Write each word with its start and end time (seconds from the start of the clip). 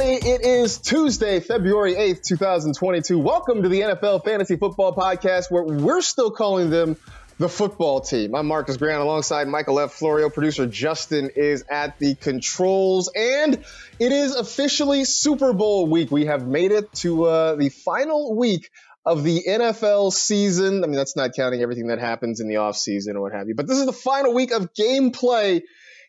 Everybody. 0.00 0.28
It 0.28 0.42
is 0.42 0.78
Tuesday, 0.78 1.40
February 1.40 1.94
8th, 1.94 2.22
2022. 2.22 3.18
Welcome 3.18 3.64
to 3.64 3.68
the 3.68 3.80
NFL 3.80 4.24
Fantasy 4.24 4.54
Football 4.54 4.94
Podcast, 4.94 5.50
where 5.50 5.64
we're 5.64 6.02
still 6.02 6.30
calling 6.30 6.70
them 6.70 6.96
the 7.38 7.48
football 7.48 8.00
team. 8.00 8.36
I'm 8.36 8.46
Marcas 8.46 8.78
Grant 8.78 9.02
alongside 9.02 9.48
Michael 9.48 9.80
F. 9.80 9.92
Florio. 9.92 10.30
Producer 10.30 10.66
Justin 10.66 11.30
is 11.34 11.64
at 11.68 11.98
the 11.98 12.14
controls, 12.14 13.10
and 13.12 13.54
it 13.98 14.12
is 14.12 14.36
officially 14.36 15.04
Super 15.04 15.52
Bowl 15.52 15.88
week. 15.88 16.12
We 16.12 16.26
have 16.26 16.46
made 16.46 16.70
it 16.70 16.92
to 16.98 17.24
uh, 17.24 17.54
the 17.56 17.70
final 17.70 18.36
week 18.36 18.70
of 19.04 19.24
the 19.24 19.42
NFL 19.48 20.12
season. 20.12 20.84
I 20.84 20.86
mean, 20.86 20.96
that's 20.96 21.16
not 21.16 21.32
counting 21.34 21.60
everything 21.60 21.88
that 21.88 21.98
happens 21.98 22.38
in 22.38 22.46
the 22.46 22.56
offseason 22.56 23.16
or 23.16 23.22
what 23.22 23.32
have 23.32 23.48
you, 23.48 23.56
but 23.56 23.66
this 23.66 23.78
is 23.78 23.86
the 23.86 23.92
final 23.92 24.32
week 24.32 24.52
of 24.52 24.72
gameplay 24.74 25.62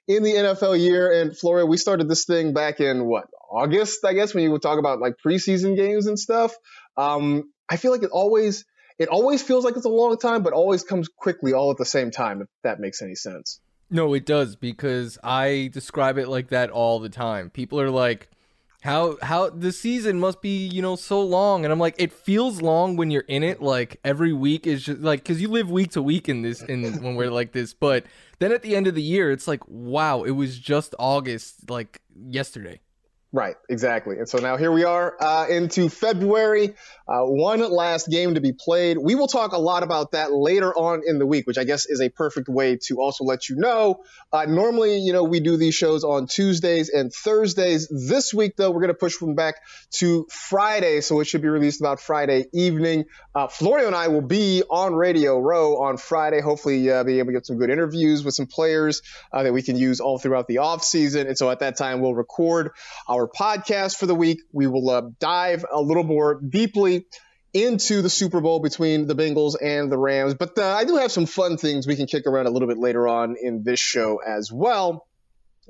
in 0.07 0.21
the 0.21 0.33
NFL 0.33 0.79
year. 0.79 1.21
And 1.21 1.35
Florio, 1.35 1.65
we 1.65 1.77
started 1.77 2.07
this 2.07 2.25
thing 2.25 2.53
back 2.53 2.79
in 2.79 3.05
what, 3.05 3.29
August, 3.49 4.05
I 4.05 4.13
guess, 4.13 4.33
when 4.33 4.43
you 4.43 4.51
would 4.51 4.61
talk 4.61 4.79
about 4.79 4.99
like 4.99 5.15
preseason 5.25 5.75
games 5.75 6.07
and 6.07 6.17
stuff. 6.17 6.53
Um, 6.97 7.51
I 7.69 7.77
feel 7.77 7.91
like 7.91 8.03
it 8.03 8.11
always 8.11 8.65
it 8.97 9.07
always 9.07 9.41
feels 9.41 9.63
like 9.63 9.77
it's 9.77 9.85
a 9.85 9.89
long 9.89 10.17
time, 10.17 10.43
but 10.43 10.53
always 10.53 10.83
comes 10.83 11.07
quickly 11.07 11.53
all 11.53 11.71
at 11.71 11.77
the 11.77 11.85
same 11.85 12.11
time, 12.11 12.41
if 12.41 12.47
that 12.63 12.79
makes 12.79 13.01
any 13.01 13.15
sense. 13.15 13.59
No, 13.89 14.13
it 14.13 14.25
does 14.25 14.55
because 14.55 15.17
I 15.23 15.69
describe 15.73 16.17
it 16.17 16.27
like 16.27 16.49
that 16.49 16.69
all 16.69 16.99
the 16.99 17.09
time. 17.09 17.49
People 17.49 17.79
are 17.79 17.89
like, 17.89 18.29
how 18.81 19.17
how 19.21 19.49
the 19.49 19.71
season 19.71 20.19
must 20.19 20.41
be 20.41 20.67
you 20.67 20.81
know 20.81 20.95
so 20.95 21.21
long 21.21 21.65
and 21.65 21.71
i'm 21.71 21.79
like 21.79 21.95
it 21.97 22.13
feels 22.13 22.61
long 22.61 22.95
when 22.95 23.11
you're 23.11 23.25
in 23.27 23.43
it 23.43 23.61
like 23.61 23.99
every 24.05 24.31
week 24.31 24.65
is 24.65 24.83
just 24.83 25.01
like 25.01 25.19
because 25.19 25.41
you 25.41 25.49
live 25.49 25.69
week 25.69 25.91
to 25.91 26.01
week 26.01 26.29
in 26.29 26.43
this 26.43 26.61
in 26.61 26.83
when 27.03 27.15
we're 27.15 27.29
like 27.29 27.51
this 27.51 27.73
but 27.73 28.05
then 28.39 28.53
at 28.53 28.61
the 28.61 28.75
end 28.77 28.87
of 28.87 28.95
the 28.95 29.01
year 29.01 29.31
it's 29.31 29.49
like 29.49 29.61
wow 29.67 30.23
it 30.23 30.31
was 30.31 30.57
just 30.57 30.95
august 30.97 31.69
like 31.69 32.01
yesterday 32.15 32.79
Right, 33.31 33.55
exactly. 33.69 34.17
And 34.17 34.27
so 34.27 34.39
now 34.39 34.57
here 34.57 34.71
we 34.71 34.85
are 34.85 35.15
uh, 35.21 35.45
into 35.47 35.87
February, 35.87 36.73
uh, 37.07 37.21
one 37.21 37.59
last 37.59 38.09
game 38.09 38.33
to 38.33 38.41
be 38.41 38.53
played. 38.53 38.97
We 38.97 39.13
will 39.13 39.27
talk 39.27 39.51
a 39.51 39.59
lot 39.59 39.83
about 39.83 40.13
that 40.13 40.33
later 40.33 40.73
on 40.73 41.03
in 41.05 41.19
the 41.19 41.27
week, 41.27 41.45
which 41.45 41.59
I 41.59 41.63
guess 41.63 41.85
is 41.85 42.01
a 42.01 42.09
perfect 42.09 42.49
way 42.49 42.79
to 42.87 42.99
also 42.99 43.25
let 43.25 43.47
you 43.47 43.57
know. 43.57 44.03
Uh, 44.33 44.45
normally, 44.45 44.97
you 44.97 45.13
know, 45.13 45.23
we 45.25 45.41
do 45.41 45.57
these 45.57 45.75
shows 45.75 46.03
on 46.03 46.25
Tuesdays 46.25 46.89
and 46.89 47.13
Thursdays. 47.13 47.87
This 47.89 48.33
week, 48.33 48.55
though, 48.55 48.71
we're 48.71 48.81
going 48.81 48.87
to 48.87 48.95
push 48.95 49.17
them 49.19 49.35
back 49.35 49.57
to 49.99 50.25
Friday, 50.31 51.01
so 51.01 51.19
it 51.19 51.25
should 51.25 51.43
be 51.43 51.49
released 51.49 51.81
about 51.81 51.99
Friday 51.99 52.45
evening. 52.51 53.05
Uh, 53.35 53.47
Florio 53.47 53.85
and 53.85 53.95
I 53.95 54.07
will 54.07 54.21
be 54.21 54.63
on 54.67 54.95
Radio 54.95 55.37
Row 55.37 55.83
on 55.83 55.97
Friday, 55.97 56.41
hopefully 56.41 56.89
uh, 56.89 57.03
be 57.03 57.19
able 57.19 57.27
to 57.27 57.33
get 57.33 57.45
some 57.45 57.57
good 57.57 57.69
interviews 57.69 58.23
with 58.23 58.33
some 58.33 58.47
players 58.47 59.03
uh, 59.31 59.43
that 59.43 59.53
we 59.53 59.61
can 59.61 59.75
use 59.75 59.99
all 59.99 60.17
throughout 60.17 60.47
the 60.47 60.57
off 60.57 60.83
season. 60.83 61.27
And 61.27 61.37
so 61.37 61.51
at 61.51 61.59
that 61.59 61.77
time, 61.77 62.01
we'll 62.01 62.15
record 62.15 62.71
our 63.07 63.18
podcast 63.27 63.97
for 63.97 64.05
the 64.05 64.15
week. 64.15 64.39
We 64.51 64.67
will 64.67 64.89
uh, 64.89 65.01
dive 65.19 65.65
a 65.71 65.81
little 65.81 66.03
more 66.03 66.39
deeply 66.39 67.05
into 67.53 68.01
the 68.01 68.09
Super 68.09 68.41
Bowl 68.41 68.59
between 68.59 69.07
the 69.07 69.15
Bengals 69.15 69.55
and 69.61 69.91
the 69.91 69.97
Rams. 69.97 70.35
But 70.35 70.57
uh, 70.57 70.75
I 70.75 70.85
do 70.85 70.97
have 70.97 71.11
some 71.11 71.25
fun 71.25 71.57
things 71.57 71.87
we 71.87 71.95
can 71.95 72.05
kick 72.05 72.27
around 72.27 72.45
a 72.45 72.51
little 72.51 72.67
bit 72.67 72.77
later 72.77 73.07
on 73.07 73.35
in 73.41 73.63
this 73.63 73.79
show 73.79 74.19
as 74.25 74.51
well. 74.51 75.07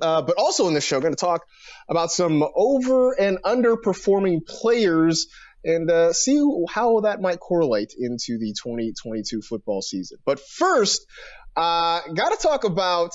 Uh, 0.00 0.22
but 0.22 0.36
also 0.38 0.66
in 0.68 0.74
this 0.74 0.84
show, 0.84 1.00
going 1.00 1.12
to 1.12 1.20
talk 1.20 1.42
about 1.88 2.10
some 2.10 2.42
over 2.54 3.12
and 3.18 3.42
underperforming 3.42 4.46
players 4.46 5.28
and 5.64 5.90
uh, 5.90 6.12
see 6.12 6.42
how 6.70 7.00
that 7.00 7.20
might 7.20 7.38
correlate 7.38 7.92
into 7.98 8.38
the 8.38 8.54
2022 8.62 9.42
football 9.42 9.82
season. 9.82 10.18
But 10.24 10.40
first, 10.40 11.06
uh, 11.54 12.00
got 12.14 12.30
to 12.30 12.38
talk 12.40 12.64
about 12.64 13.12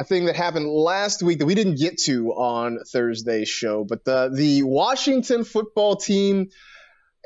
a 0.00 0.04
thing 0.04 0.24
that 0.24 0.34
happened 0.34 0.66
last 0.66 1.22
week 1.22 1.40
that 1.40 1.46
we 1.46 1.54
didn't 1.54 1.78
get 1.78 1.98
to 1.98 2.30
on 2.32 2.78
Thursday's 2.90 3.50
show. 3.50 3.84
But 3.84 4.02
the, 4.02 4.30
the 4.34 4.62
Washington 4.62 5.44
football 5.44 5.96
team, 5.96 6.48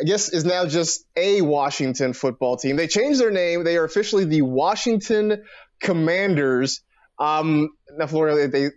I 0.01 0.05
guess, 0.05 0.29
is 0.31 0.45
now 0.45 0.67
just 0.67 1.07
a 1.15 1.41
Washington 1.41 2.15
football 2.15 2.57
team. 2.57 2.75
They 2.75 2.89
changed 2.89 3.21
their 3.21 3.31
name. 3.31 3.63
They 3.63 3.77
are 3.77 3.85
officially 3.85 4.25
the 4.25 4.43
Washington 4.43 5.45
Commanders. 5.81 6.81
Um, 7.17 7.71
now, 7.97 8.09
Florio, 8.09 8.49
they, 8.49 8.71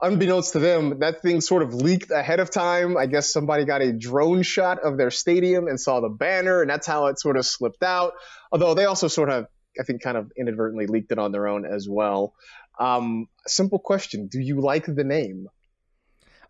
unbeknownst 0.00 0.52
to 0.52 0.60
them, 0.60 1.00
that 1.00 1.20
thing 1.20 1.40
sort 1.40 1.62
of 1.62 1.74
leaked 1.74 2.12
ahead 2.12 2.38
of 2.38 2.52
time. 2.52 2.96
I 2.96 3.06
guess 3.06 3.32
somebody 3.32 3.64
got 3.64 3.82
a 3.82 3.92
drone 3.92 4.44
shot 4.44 4.78
of 4.84 4.96
their 4.96 5.10
stadium 5.10 5.66
and 5.66 5.80
saw 5.80 5.98
the 5.98 6.08
banner, 6.08 6.60
and 6.60 6.70
that's 6.70 6.86
how 6.86 7.06
it 7.06 7.18
sort 7.18 7.36
of 7.36 7.44
slipped 7.44 7.82
out. 7.82 8.12
Although 8.52 8.74
they 8.74 8.84
also 8.84 9.08
sort 9.08 9.28
of, 9.28 9.46
I 9.78 9.82
think, 9.82 10.02
kind 10.02 10.16
of 10.16 10.30
inadvertently 10.36 10.86
leaked 10.86 11.10
it 11.10 11.18
on 11.18 11.32
their 11.32 11.48
own 11.48 11.64
as 11.66 11.88
well. 11.88 12.34
Um, 12.78 13.28
simple 13.46 13.78
question: 13.78 14.28
Do 14.28 14.40
you 14.40 14.60
like 14.60 14.86
the 14.86 15.04
name? 15.04 15.48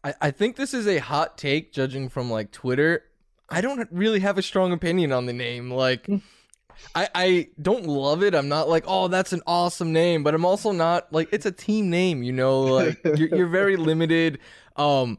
I, 0.05 0.15
I 0.21 0.31
think 0.31 0.57
this 0.57 0.75
is 0.75 0.87
a 0.87 0.99
hot 0.99 1.39
take, 1.39 1.73
judging 1.73 2.09
from 2.09 2.31
like 2.31 2.53
Twitter. 2.53 3.05
I 3.49 3.61
don't 3.61 3.89
really 3.91 4.21
have 4.21 4.39
a 4.39 4.43
strong 4.43 4.73
opinion 4.73 5.13
on 5.13 5.27
the 5.27 5.33
name. 5.33 5.71
Like, 5.71 6.09
I 6.95 7.09
I 7.15 7.49
don't 7.61 7.87
love 7.87 8.23
it. 8.23 8.35
I'm 8.35 8.49
not 8.49 8.69
like, 8.69 8.85
oh, 8.87 9.09
that's 9.09 9.33
an 9.33 9.43
awesome 9.47 9.93
name, 9.93 10.23
but 10.23 10.35
I'm 10.35 10.45
also 10.45 10.73
not 10.73 11.13
like 11.13 11.29
it's 11.33 11.47
a 11.47 11.53
team 11.53 11.91
name. 11.91 12.23
You 12.23 12.33
know, 12.33 12.63
like 12.63 13.01
you're, 13.05 13.35
you're 13.35 13.49
very 13.49 13.77
limited. 13.77 14.39
Um, 14.77 15.19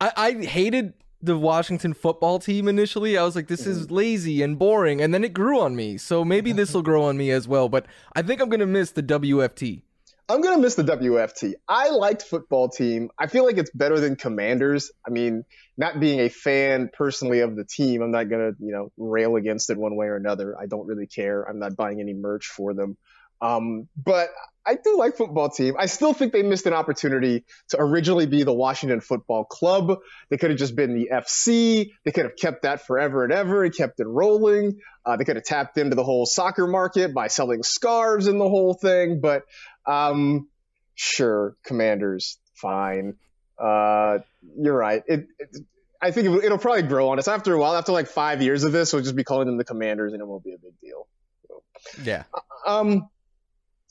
I 0.00 0.12
I 0.16 0.32
hated 0.44 0.94
the 1.22 1.36
Washington 1.36 1.94
football 1.94 2.38
team 2.38 2.68
initially. 2.68 3.16
I 3.16 3.24
was 3.24 3.34
like, 3.34 3.48
this 3.48 3.66
is 3.66 3.90
lazy 3.90 4.42
and 4.42 4.58
boring, 4.58 5.00
and 5.00 5.12
then 5.12 5.24
it 5.24 5.32
grew 5.32 5.60
on 5.60 5.74
me. 5.74 5.96
So 5.96 6.24
maybe 6.24 6.52
this 6.52 6.74
will 6.74 6.82
grow 6.82 7.04
on 7.04 7.16
me 7.16 7.30
as 7.30 7.48
well. 7.48 7.68
But 7.68 7.86
I 8.14 8.22
think 8.22 8.40
I'm 8.40 8.48
gonna 8.48 8.66
miss 8.66 8.92
the 8.92 9.02
WFT. 9.02 9.82
I'm 10.28 10.40
gonna 10.40 10.58
miss 10.58 10.74
the 10.74 10.82
WFT. 10.82 11.54
I 11.68 11.90
liked 11.90 12.22
football 12.22 12.68
team. 12.68 13.10
I 13.16 13.28
feel 13.28 13.44
like 13.44 13.58
it's 13.58 13.70
better 13.70 14.00
than 14.00 14.16
Commanders. 14.16 14.90
I 15.06 15.10
mean, 15.10 15.44
not 15.76 16.00
being 16.00 16.18
a 16.20 16.28
fan 16.28 16.90
personally 16.92 17.40
of 17.40 17.54
the 17.54 17.64
team, 17.64 18.02
I'm 18.02 18.10
not 18.10 18.28
gonna 18.28 18.50
you 18.58 18.72
know 18.72 18.90
rail 18.96 19.36
against 19.36 19.70
it 19.70 19.76
one 19.78 19.94
way 19.94 20.06
or 20.06 20.16
another. 20.16 20.56
I 20.60 20.66
don't 20.66 20.86
really 20.86 21.06
care. 21.06 21.44
I'm 21.48 21.60
not 21.60 21.76
buying 21.76 22.00
any 22.00 22.12
merch 22.12 22.46
for 22.46 22.74
them. 22.74 22.96
Um, 23.40 23.88
but 23.96 24.30
I 24.66 24.74
do 24.74 24.98
like 24.98 25.16
football 25.16 25.48
team. 25.48 25.74
I 25.78 25.86
still 25.86 26.12
think 26.12 26.32
they 26.32 26.42
missed 26.42 26.66
an 26.66 26.72
opportunity 26.72 27.44
to 27.68 27.76
originally 27.80 28.26
be 28.26 28.42
the 28.42 28.52
Washington 28.52 29.00
Football 29.00 29.44
Club. 29.44 29.98
They 30.28 30.36
could 30.38 30.50
have 30.50 30.58
just 30.58 30.74
been 30.74 30.94
the 30.94 31.10
FC. 31.12 31.92
They 32.04 32.10
could 32.10 32.24
have 32.24 32.36
kept 32.36 32.62
that 32.62 32.84
forever 32.84 33.22
and 33.22 33.32
ever 33.32 33.62
and 33.62 33.74
kept 33.74 34.00
it 34.00 34.06
rolling. 34.06 34.80
Uh, 35.04 35.16
they 35.16 35.24
could 35.24 35.36
have 35.36 35.44
tapped 35.44 35.78
into 35.78 35.94
the 35.94 36.02
whole 36.02 36.26
soccer 36.26 36.66
market 36.66 37.14
by 37.14 37.28
selling 37.28 37.62
scarves 37.62 38.26
and 38.26 38.40
the 38.40 38.48
whole 38.48 38.74
thing. 38.74 39.20
But 39.20 39.44
um, 39.86 40.48
sure, 40.96 41.56
Commanders, 41.64 42.38
fine. 42.54 43.14
Uh, 43.56 44.18
you're 44.58 44.76
right. 44.76 45.04
It, 45.06 45.28
it 45.38 45.56
I 46.02 46.10
think 46.10 46.26
it, 46.26 46.50
will 46.50 46.58
probably 46.58 46.82
grow 46.82 47.10
on 47.10 47.18
us 47.18 47.28
after 47.28 47.54
a 47.54 47.58
while. 47.58 47.74
After 47.74 47.92
like 47.92 48.08
five 48.08 48.42
years 48.42 48.64
of 48.64 48.72
this, 48.72 48.92
we'll 48.92 49.02
just 49.02 49.16
be 49.16 49.24
calling 49.24 49.46
them 49.46 49.58
the 49.58 49.64
Commanders, 49.64 50.12
and 50.12 50.20
it 50.20 50.26
won't 50.26 50.44
be 50.44 50.52
a 50.52 50.58
big 50.58 50.78
deal. 50.82 51.06
So, 51.48 51.62
yeah. 52.02 52.24
Um, 52.66 53.08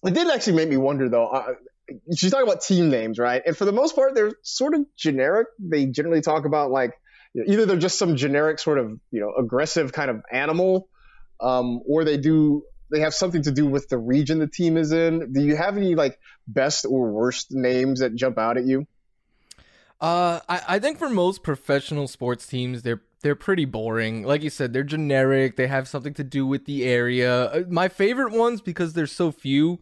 it 0.04 0.14
did 0.14 0.30
actually 0.30 0.54
make 0.54 0.70
me 0.70 0.78
wonder 0.78 1.10
though. 1.10 1.28
Uh, 1.28 1.54
she's 2.16 2.32
talking 2.32 2.48
about 2.48 2.62
team 2.62 2.90
names, 2.90 3.20
right? 3.20 3.42
And 3.46 3.56
for 3.56 3.66
the 3.66 3.72
most 3.72 3.96
part, 3.96 4.16
they're 4.16 4.34
sort 4.42 4.74
of 4.74 4.86
generic. 4.98 5.48
They 5.60 5.86
generally 5.86 6.22
talk 6.22 6.46
about 6.46 6.72
like 6.72 6.94
either 7.36 7.66
they're 7.66 7.78
just 7.78 7.98
some 7.98 8.16
generic 8.16 8.60
sort 8.60 8.78
of 8.78 9.00
you 9.12 9.22
know 9.22 9.34
aggressive 9.38 9.94
kind 9.94 10.10
of 10.10 10.22
animal, 10.32 10.90
um, 11.40 11.82
or 11.88 12.04
they 12.04 12.18
do 12.18 12.64
they 12.92 13.00
have 13.02 13.14
something 13.14 13.44
to 13.44 13.52
do 13.52 13.66
with 13.66 13.90
the 13.90 13.98
region 13.98 14.40
the 14.40 14.48
team 14.48 14.78
is 14.78 14.92
in. 14.92 15.34
Do 15.34 15.42
you 15.42 15.56
have 15.56 15.78
any 15.78 15.96
like 15.96 16.20
best 16.48 16.86
or 16.86 17.12
worst 17.12 17.48
names 17.52 18.00
that 18.00 18.16
jump 18.16 18.38
out 18.38 18.58
at 18.58 18.66
you? 18.66 18.88
Uh, 20.02 20.40
I, 20.50 20.62
I 20.68 20.80
think 20.80 21.00
for 21.00 21.10
most 21.10 21.42
professional 21.42 22.08
sports 22.08 22.46
teams, 22.46 22.84
they're 22.84 23.02
they're 23.26 23.34
pretty 23.34 23.66
boring. 23.66 24.22
Like 24.22 24.44
you 24.44 24.52
said, 24.52 24.72
they're 24.72 24.84
generic. 24.84 25.56
They 25.56 25.66
have 25.66 25.88
something 25.88 26.14
to 26.14 26.24
do 26.24 26.46
with 26.46 26.66
the 26.66 26.86
area. 26.86 27.46
Uh, 27.46 27.64
my 27.68 27.88
favorite 27.88 28.32
ones, 28.32 28.62
because 28.62 28.94
there's 28.94 29.12
so 29.12 29.32
few, 29.32 29.80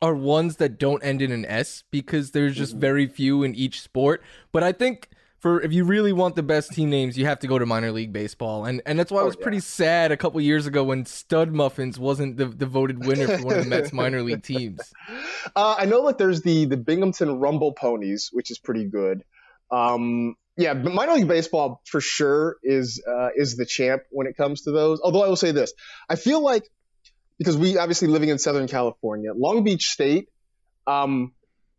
are 0.00 0.14
ones 0.14 0.56
that 0.56 0.78
don't 0.78 1.04
end 1.04 1.20
in 1.20 1.30
an 1.30 1.44
S 1.44 1.84
because 1.90 2.30
there's 2.30 2.56
just 2.56 2.74
very 2.74 3.06
few 3.06 3.42
in 3.42 3.54
each 3.54 3.82
sport. 3.82 4.22
But 4.52 4.62
I 4.62 4.72
think 4.72 5.10
for 5.38 5.60
if 5.60 5.70
you 5.70 5.84
really 5.84 6.14
want 6.14 6.34
the 6.34 6.42
best 6.42 6.72
team 6.72 6.88
names, 6.88 7.18
you 7.18 7.26
have 7.26 7.40
to 7.40 7.46
go 7.46 7.58
to 7.58 7.66
minor 7.66 7.92
league 7.92 8.10
baseball, 8.14 8.64
and 8.64 8.80
and 8.86 8.98
that's 8.98 9.12
why 9.12 9.18
I 9.18 9.24
oh, 9.24 9.26
was 9.26 9.36
oh, 9.36 9.40
yeah. 9.40 9.42
pretty 9.42 9.60
sad 9.60 10.10
a 10.10 10.16
couple 10.16 10.40
years 10.40 10.66
ago 10.66 10.82
when 10.82 11.04
Stud 11.04 11.52
Muffins 11.52 11.98
wasn't 11.98 12.38
the, 12.38 12.46
the 12.46 12.64
voted 12.64 13.04
winner 13.04 13.36
for 13.36 13.44
one 13.44 13.58
of 13.58 13.64
the 13.64 13.68
Mets 13.68 13.92
minor 13.92 14.22
league 14.22 14.42
teams. 14.42 14.80
Uh, 15.56 15.76
I 15.78 15.86
know 15.86 16.06
that 16.06 16.18
there's 16.18 16.42
the 16.42 16.66
the 16.66 16.76
Binghamton 16.76 17.38
Rumble 17.38 17.72
Ponies, 17.72 18.30
which 18.32 18.50
is 18.50 18.58
pretty 18.58 18.84
good. 18.84 19.24
Um, 19.70 20.36
yeah, 20.58 20.74
but 20.74 20.92
minor 20.92 21.12
league 21.12 21.28
baseball 21.28 21.80
for 21.86 22.00
sure 22.00 22.56
is 22.64 23.00
uh, 23.08 23.28
is 23.36 23.56
the 23.56 23.64
champ 23.64 24.02
when 24.10 24.26
it 24.26 24.36
comes 24.36 24.62
to 24.62 24.72
those. 24.72 25.00
Although 25.00 25.22
I 25.22 25.28
will 25.28 25.36
say 25.36 25.52
this, 25.52 25.72
I 26.08 26.16
feel 26.16 26.42
like 26.42 26.64
because 27.38 27.56
we 27.56 27.78
obviously 27.78 28.08
living 28.08 28.28
in 28.28 28.38
Southern 28.38 28.66
California, 28.66 29.32
Long 29.32 29.62
Beach 29.62 29.84
State, 29.84 30.28
um, 30.88 31.32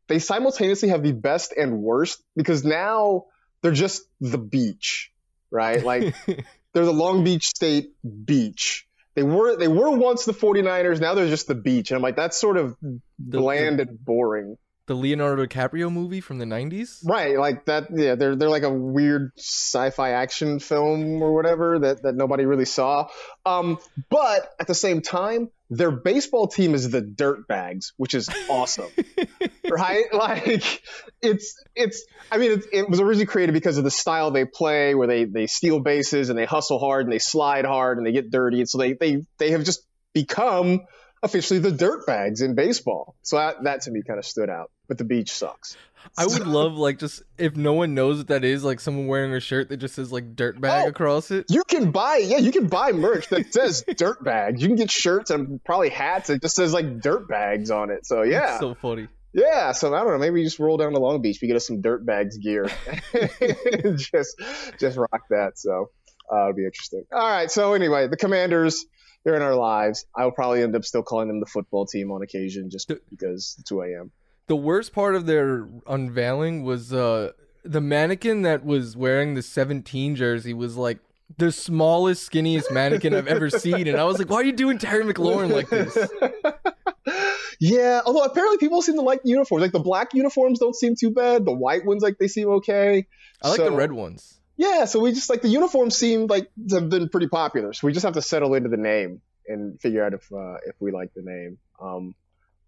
they 0.07 0.19
simultaneously 0.19 0.89
have 0.89 1.03
the 1.03 1.11
best 1.11 1.51
and 1.51 1.81
worst 1.81 2.23
because 2.37 2.63
now 2.63 3.25
they're 3.61 3.73
just 3.73 4.03
the 4.21 4.37
beach, 4.37 5.11
right? 5.51 5.83
Like 5.83 6.15
they're 6.73 6.85
the 6.85 6.93
Long 6.93 7.25
Beach 7.25 7.47
State 7.47 7.91
beach. 8.25 8.87
They 9.13 9.23
were 9.23 9.57
they 9.57 9.67
were 9.67 9.91
once 9.91 10.23
the 10.23 10.31
49ers, 10.31 11.01
now 11.01 11.15
they're 11.15 11.27
just 11.27 11.47
the 11.47 11.55
beach. 11.55 11.91
And 11.91 11.97
I'm 11.97 12.01
like, 12.01 12.15
that's 12.15 12.39
sort 12.39 12.55
of 12.55 12.77
bland 13.19 13.81
and 13.81 13.99
boring 14.05 14.55
the 14.89 14.95
Leonardo 14.95 15.45
DiCaprio 15.45 15.91
movie 15.91 16.19
from 16.19 16.39
the 16.39 16.45
90s? 16.45 17.07
Right, 17.07 17.37
like 17.37 17.65
that 17.65 17.87
yeah, 17.95 18.15
they're 18.15 18.35
they're 18.35 18.49
like 18.49 18.63
a 18.63 18.73
weird 18.73 19.31
sci-fi 19.37 20.09
action 20.09 20.59
film 20.59 21.21
or 21.21 21.33
whatever 21.33 21.77
that 21.79 22.01
that 22.01 22.15
nobody 22.15 22.45
really 22.45 22.65
saw. 22.65 23.07
Um, 23.45 23.77
but 24.09 24.49
at 24.59 24.65
the 24.65 24.73
same 24.73 25.01
time, 25.01 25.51
their 25.69 25.91
baseball 25.91 26.47
team 26.47 26.73
is 26.73 26.89
the 26.89 27.03
Dirtbags, 27.03 27.91
which 27.97 28.15
is 28.15 28.29
awesome. 28.49 28.89
right? 29.69 30.05
Like 30.11 30.81
it's 31.21 31.63
it's 31.75 32.03
I 32.31 32.39
mean 32.39 32.53
it, 32.53 32.65
it, 32.73 32.89
was 32.89 32.99
originally 32.99 33.27
created 33.27 33.53
because 33.53 33.77
of 33.77 33.83
the 33.83 33.91
style 33.91 34.31
they 34.31 34.45
play 34.45 34.95
where 34.95 35.07
they 35.07 35.25
they 35.25 35.45
steal 35.45 35.79
bases 35.79 36.29
and 36.29 36.37
they 36.37 36.45
hustle 36.45 36.79
hard 36.79 37.05
and 37.05 37.13
they 37.13 37.19
slide 37.19 37.65
hard 37.65 37.99
and 37.99 38.07
they 38.07 38.11
get 38.11 38.31
dirty 38.31 38.59
and 38.59 38.67
so 38.67 38.79
they 38.79 38.93
they 38.93 39.23
they 39.37 39.51
have 39.51 39.63
just 39.63 39.85
become 40.13 40.81
officially 41.21 41.59
the 41.59 41.71
dirtbags 41.71 42.41
in 42.41 42.55
baseball. 42.55 43.15
So 43.21 43.37
that, 43.37 43.63
that 43.63 43.81
to 43.81 43.91
me 43.91 44.01
kind 44.05 44.19
of 44.19 44.25
stood 44.25 44.49
out. 44.49 44.71
But 44.89 44.97
the 44.97 45.05
beach 45.05 45.31
sucks. 45.31 45.77
I 46.17 46.25
would 46.25 46.47
love 46.47 46.73
like 46.73 46.97
just 46.97 47.23
if 47.37 47.55
no 47.55 47.73
one 47.73 47.93
knows 47.93 48.17
what 48.17 48.27
that 48.27 48.43
is, 48.43 48.63
like 48.63 48.79
someone 48.79 49.07
wearing 49.07 49.33
a 49.33 49.39
shirt 49.39 49.69
that 49.69 49.77
just 49.77 49.95
says 49.95 50.11
like 50.11 50.35
dirtbag 50.35 50.85
oh, 50.85 50.87
across 50.87 51.31
it. 51.31 51.45
You 51.49 51.63
can 51.63 51.91
buy 51.91 52.17
yeah, 52.17 52.37
you 52.37 52.51
can 52.51 52.67
buy 52.67 52.91
merch 52.91 53.27
that 53.29 53.53
says 53.53 53.83
dirtbag. 53.87 54.59
You 54.59 54.67
can 54.67 54.75
get 54.75 54.89
shirts 54.89 55.29
and 55.29 55.63
probably 55.63 55.89
hats 55.89 56.27
that 56.27 56.41
just 56.41 56.55
says 56.55 56.73
like 56.73 57.01
dirt 57.01 57.27
bags 57.27 57.69
on 57.69 57.91
it. 57.91 58.05
So 58.05 58.23
yeah. 58.23 58.39
That's 58.39 58.59
so 58.59 58.73
funny. 58.73 59.07
Yeah, 59.31 59.73
so 59.73 59.93
I 59.93 59.99
don't 59.99 60.13
know. 60.13 60.17
Maybe 60.17 60.43
just 60.43 60.57
roll 60.57 60.77
down 60.77 60.93
to 60.93 60.99
Long 60.99 61.21
Beach. 61.21 61.37
We 61.39 61.47
get 61.47 61.55
us 61.55 61.67
some 61.67 61.81
dirt 61.81 62.03
bags 62.03 62.37
gear. 62.37 62.67
just 63.95 64.41
just 64.79 64.97
rock 64.97 65.21
that. 65.29 65.59
So 65.59 65.91
uh, 66.33 66.41
it'll 66.41 66.53
be 66.53 66.65
interesting. 66.65 67.03
All 67.13 67.29
right. 67.29 67.51
So 67.51 67.73
anyway, 67.73 68.07
the 68.07 68.17
Commanders 68.17 68.85
they're 69.23 69.35
in 69.35 69.41
our 69.41 69.55
lives. 69.55 70.05
I 70.15 70.23
will 70.23 70.31
probably 70.31 70.63
end 70.63 70.75
up 70.75 70.85
still 70.85 71.03
calling 71.03 71.27
them 71.27 71.39
the 71.39 71.45
football 71.45 71.85
team 71.85 72.11
on 72.11 72.21
occasion 72.21 72.69
just 72.69 72.91
because 73.09 73.57
it's 73.59 73.69
who 73.69 73.81
I 73.81 73.99
am. 73.99 74.11
The 74.49 74.55
worst 74.55 74.93
part 74.93 75.15
of 75.15 75.25
their 75.27 75.69
unveiling 75.87 76.63
was 76.63 76.91
uh, 76.91 77.31
the 77.63 77.81
mannequin 77.81 78.41
that 78.41 78.65
was 78.65 78.97
wearing 78.97 79.35
the 79.35 79.41
17 79.41 80.15
jersey 80.15 80.53
was 80.53 80.75
like 80.75 80.99
the 81.37 81.51
smallest, 81.51 82.29
skinniest 82.29 82.71
mannequin 82.71 83.13
I've 83.13 83.27
ever 83.27 83.49
seen. 83.49 83.87
And 83.87 83.97
I 83.97 84.03
was 84.05 84.17
like, 84.17 84.29
why 84.29 84.37
are 84.37 84.43
you 84.43 84.51
doing 84.51 84.79
Terry 84.79 85.03
McLaurin 85.03 85.51
like 85.51 85.69
this? 85.69 85.95
yeah, 87.59 88.01
although 88.05 88.23
apparently 88.23 88.57
people 88.57 88.81
seem 88.81 88.95
to 88.95 89.01
like 89.01 89.21
the 89.21 89.29
uniforms. 89.29 89.61
Like 89.61 89.71
the 89.71 89.79
black 89.79 90.15
uniforms 90.15 90.57
don't 90.57 90.75
seem 90.75 90.95
too 90.95 91.11
bad. 91.11 91.45
The 91.45 91.53
white 91.53 91.85
ones, 91.85 92.01
like 92.01 92.17
they 92.17 92.27
seem 92.27 92.49
okay. 92.49 93.05
I 93.43 93.49
like 93.49 93.57
so, 93.57 93.69
the 93.69 93.75
red 93.75 93.91
ones. 93.91 94.39
Yeah, 94.57 94.85
so 94.85 94.99
we 94.99 95.13
just 95.13 95.29
like 95.29 95.41
the 95.41 95.49
uniforms 95.49 95.95
seem 95.95 96.25
like 96.27 96.49
to 96.69 96.75
have 96.75 96.89
been 96.89 97.07
pretty 97.09 97.27
popular. 97.27 97.71
So 97.73 97.85
we 97.87 97.93
just 97.93 98.03
have 98.03 98.15
to 98.15 98.21
settle 98.21 98.55
into 98.55 98.69
the 98.69 98.77
name 98.77 99.21
and 99.47 99.79
figure 99.79 100.03
out 100.03 100.13
if 100.13 100.31
uh, 100.33 100.57
if 100.65 100.75
we 100.79 100.91
like 100.91 101.13
the 101.13 101.21
name. 101.21 101.57
Um, 101.79 102.15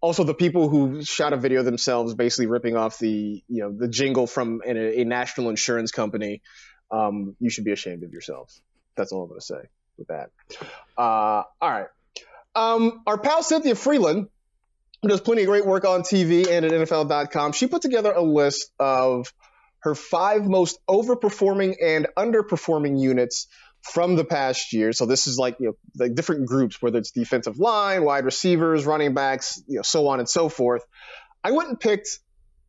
also, 0.02 0.24
the 0.24 0.34
people 0.34 0.68
who 0.68 1.02
shot 1.02 1.32
a 1.32 1.38
video 1.38 1.62
themselves, 1.62 2.14
basically 2.14 2.46
ripping 2.46 2.76
off 2.76 2.98
the 2.98 3.42
you 3.48 3.62
know 3.62 3.72
the 3.72 3.88
jingle 3.88 4.26
from 4.26 4.60
an, 4.66 4.76
a 4.76 5.04
national 5.04 5.48
insurance 5.48 5.90
company, 5.90 6.42
um, 6.90 7.34
you 7.40 7.48
should 7.48 7.64
be 7.64 7.72
ashamed 7.72 8.02
of 8.02 8.12
yourselves. 8.12 8.60
That's 8.96 9.12
all 9.12 9.22
I'm 9.22 9.28
going 9.28 9.40
to 9.40 9.46
say 9.46 9.68
with 9.96 10.08
that. 10.08 10.30
Uh, 10.98 11.44
all 11.60 11.70
right, 11.70 11.86
um, 12.54 13.02
our 13.06 13.16
pal 13.16 13.42
Cynthia 13.42 13.74
Frelund 13.74 14.28
who 15.02 15.08
does 15.08 15.20
plenty 15.20 15.42
of 15.42 15.48
great 15.48 15.66
work 15.66 15.84
on 15.84 16.02
TV 16.02 16.48
and 16.48 16.64
at 16.64 16.70
NFL.com, 16.70 17.52
she 17.52 17.66
put 17.66 17.82
together 17.82 18.12
a 18.12 18.22
list 18.22 18.70
of 18.78 19.32
her 19.80 19.96
five 19.96 20.46
most 20.46 20.78
overperforming 20.88 21.74
and 21.82 22.06
underperforming 22.16 23.00
units 23.00 23.48
from 23.82 24.16
the 24.16 24.24
past 24.24 24.72
year. 24.72 24.92
So 24.92 25.06
this 25.06 25.26
is 25.26 25.38
like 25.38 25.56
you 25.58 25.66
know 25.66 25.76
like 25.98 26.14
different 26.14 26.46
groups, 26.46 26.80
whether 26.80 26.98
it's 26.98 27.10
defensive 27.10 27.58
line, 27.58 28.04
wide 28.04 28.24
receivers, 28.24 28.86
running 28.86 29.14
backs, 29.14 29.62
you 29.66 29.76
know, 29.76 29.82
so 29.82 30.08
on 30.08 30.18
and 30.18 30.28
so 30.28 30.48
forth. 30.48 30.84
I 31.44 31.52
went 31.52 31.68
and 31.68 31.78
picked 31.80 32.20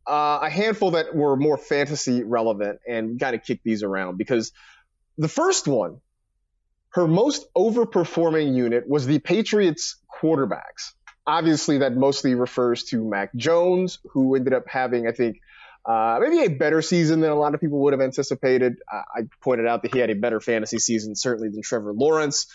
uh, 0.06 0.40
a 0.42 0.50
handful 0.50 0.92
that 0.92 1.14
were 1.14 1.36
more 1.36 1.56
fantasy 1.56 2.22
relevant 2.22 2.80
and 2.86 3.18
kind 3.18 3.34
of 3.34 3.42
kicked 3.44 3.64
these 3.64 3.82
around 3.82 4.18
because 4.18 4.52
the 5.16 5.28
first 5.28 5.68
one, 5.68 6.00
her 6.90 7.06
most 7.06 7.46
overperforming 7.54 8.54
unit 8.54 8.88
was 8.88 9.06
the 9.06 9.18
Patriots 9.18 9.96
quarterbacks. 10.20 10.92
Obviously, 11.26 11.78
that 11.78 11.96
mostly 11.96 12.34
refers 12.34 12.84
to 12.84 13.02
Mac 13.02 13.34
Jones, 13.34 13.98
who 14.10 14.34
ended 14.34 14.52
up 14.52 14.68
having, 14.68 15.06
I 15.06 15.12
think, 15.12 15.40
uh, 15.86 16.18
maybe 16.20 16.44
a 16.44 16.48
better 16.48 16.80
season 16.82 17.20
than 17.20 17.30
a 17.30 17.34
lot 17.34 17.54
of 17.54 17.60
people 17.60 17.80
would 17.80 17.92
have 17.92 18.00
anticipated. 18.00 18.76
I, 18.90 19.20
I 19.20 19.22
pointed 19.40 19.66
out 19.66 19.82
that 19.82 19.92
he 19.92 20.00
had 20.00 20.10
a 20.10 20.14
better 20.14 20.40
fantasy 20.40 20.78
season, 20.78 21.14
certainly, 21.14 21.50
than 21.50 21.62
Trevor 21.62 21.92
Lawrence. 21.92 22.46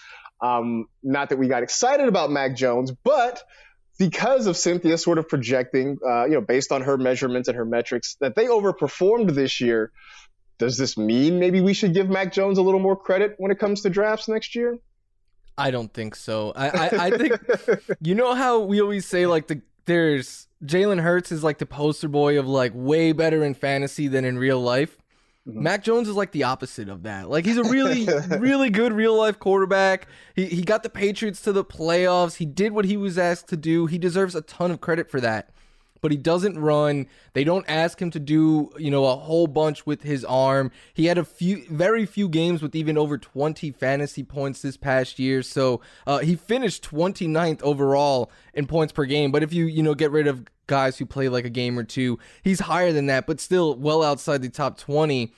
Um, 0.41 0.85
not 1.03 1.29
that 1.29 1.37
we 1.37 1.47
got 1.47 1.63
excited 1.63 2.07
about 2.07 2.31
Mac 2.31 2.55
Jones, 2.55 2.91
but 3.03 3.43
because 3.99 4.47
of 4.47 4.57
Cynthia 4.57 4.97
sort 4.97 5.17
of 5.17 5.27
projecting, 5.27 5.97
uh, 6.05 6.25
you 6.25 6.31
know, 6.31 6.41
based 6.41 6.71
on 6.71 6.81
her 6.83 6.97
measurements 6.97 7.49
and 7.49 7.57
her 7.57 7.65
metrics, 7.65 8.15
that 8.21 8.35
they 8.35 8.45
overperformed 8.45 9.35
this 9.35 9.61
year. 9.61 9.91
Does 10.57 10.77
this 10.77 10.97
mean 10.97 11.39
maybe 11.39 11.61
we 11.61 11.73
should 11.73 11.93
give 11.93 12.09
Mac 12.09 12.33
Jones 12.33 12.57
a 12.57 12.61
little 12.61 12.81
more 12.81 12.95
credit 12.95 13.35
when 13.37 13.49
it 13.49 13.59
comes 13.59 13.81
to 13.83 13.89
drafts 13.89 14.27
next 14.27 14.55
year? 14.55 14.77
I 15.57 15.71
don't 15.71 15.93
think 15.93 16.15
so. 16.15 16.51
I, 16.53 16.69
I, 16.69 16.89
I 17.05 17.09
think 17.11 17.33
you 18.01 18.15
know 18.15 18.33
how 18.33 18.59
we 18.59 18.81
always 18.81 19.05
say 19.05 19.25
like 19.25 19.47
the 19.47 19.61
there's 19.85 20.48
Jalen 20.63 21.01
Hurts 21.01 21.31
is 21.31 21.43
like 21.43 21.57
the 21.57 21.65
poster 21.65 22.07
boy 22.07 22.37
of 22.37 22.47
like 22.47 22.71
way 22.75 23.11
better 23.11 23.43
in 23.43 23.53
fantasy 23.53 24.07
than 24.07 24.25
in 24.25 24.37
real 24.37 24.59
life. 24.59 24.97
Mm-hmm. 25.47 25.63
Mac 25.63 25.83
Jones 25.83 26.07
is 26.09 26.15
like 26.15 26.31
the 26.31 26.43
opposite 26.43 26.89
of 26.89 27.03
that. 27.03 27.29
Like 27.29 27.45
he's 27.45 27.57
a 27.57 27.63
really, 27.63 28.07
really 28.37 28.69
good 28.69 28.93
real 28.93 29.15
life 29.15 29.39
quarterback. 29.39 30.07
He 30.35 30.45
he 30.45 30.63
got 30.63 30.83
the 30.83 30.89
Patriots 30.89 31.41
to 31.43 31.53
the 31.53 31.63
playoffs. 31.63 32.35
He 32.37 32.45
did 32.45 32.73
what 32.73 32.85
he 32.85 32.97
was 32.97 33.17
asked 33.17 33.47
to 33.49 33.57
do. 33.57 33.85
He 33.85 33.97
deserves 33.97 34.35
a 34.35 34.41
ton 34.41 34.71
of 34.71 34.81
credit 34.81 35.09
for 35.09 35.21
that. 35.21 35.51
But 36.01 36.11
he 36.11 36.17
doesn't 36.17 36.57
run. 36.57 37.07
They 37.33 37.43
don't 37.43 37.65
ask 37.67 38.01
him 38.01 38.11
to 38.11 38.19
do, 38.19 38.71
you 38.77 38.91
know, 38.91 39.05
a 39.05 39.15
whole 39.15 39.47
bunch 39.47 39.85
with 39.85 40.03
his 40.03 40.23
arm. 40.25 40.71
He 40.93 41.05
had 41.05 41.17
a 41.17 41.25
few, 41.25 41.65
very 41.69 42.05
few 42.05 42.29
games 42.29 42.61
with 42.61 42.75
even 42.75 42.97
over 42.97 43.17
20 43.17 43.71
fantasy 43.71 44.23
points 44.23 44.61
this 44.61 44.77
past 44.77 45.19
year. 45.19 45.41
So 45.43 45.81
uh, 46.07 46.19
he 46.19 46.35
finished 46.35 46.89
29th 46.89 47.61
overall 47.61 48.31
in 48.53 48.67
points 48.67 48.93
per 48.93 49.05
game. 49.05 49.31
But 49.31 49.43
if 49.43 49.53
you, 49.53 49.65
you 49.65 49.83
know, 49.83 49.95
get 49.95 50.11
rid 50.11 50.27
of 50.27 50.45
guys 50.67 50.97
who 50.97 51.05
play 51.05 51.29
like 51.29 51.45
a 51.45 51.49
game 51.49 51.77
or 51.77 51.83
two, 51.83 52.19
he's 52.43 52.61
higher 52.61 52.91
than 52.91 53.07
that, 53.07 53.27
but 53.27 53.39
still 53.39 53.75
well 53.75 54.03
outside 54.03 54.41
the 54.41 54.49
top 54.49 54.77
20. 54.77 55.33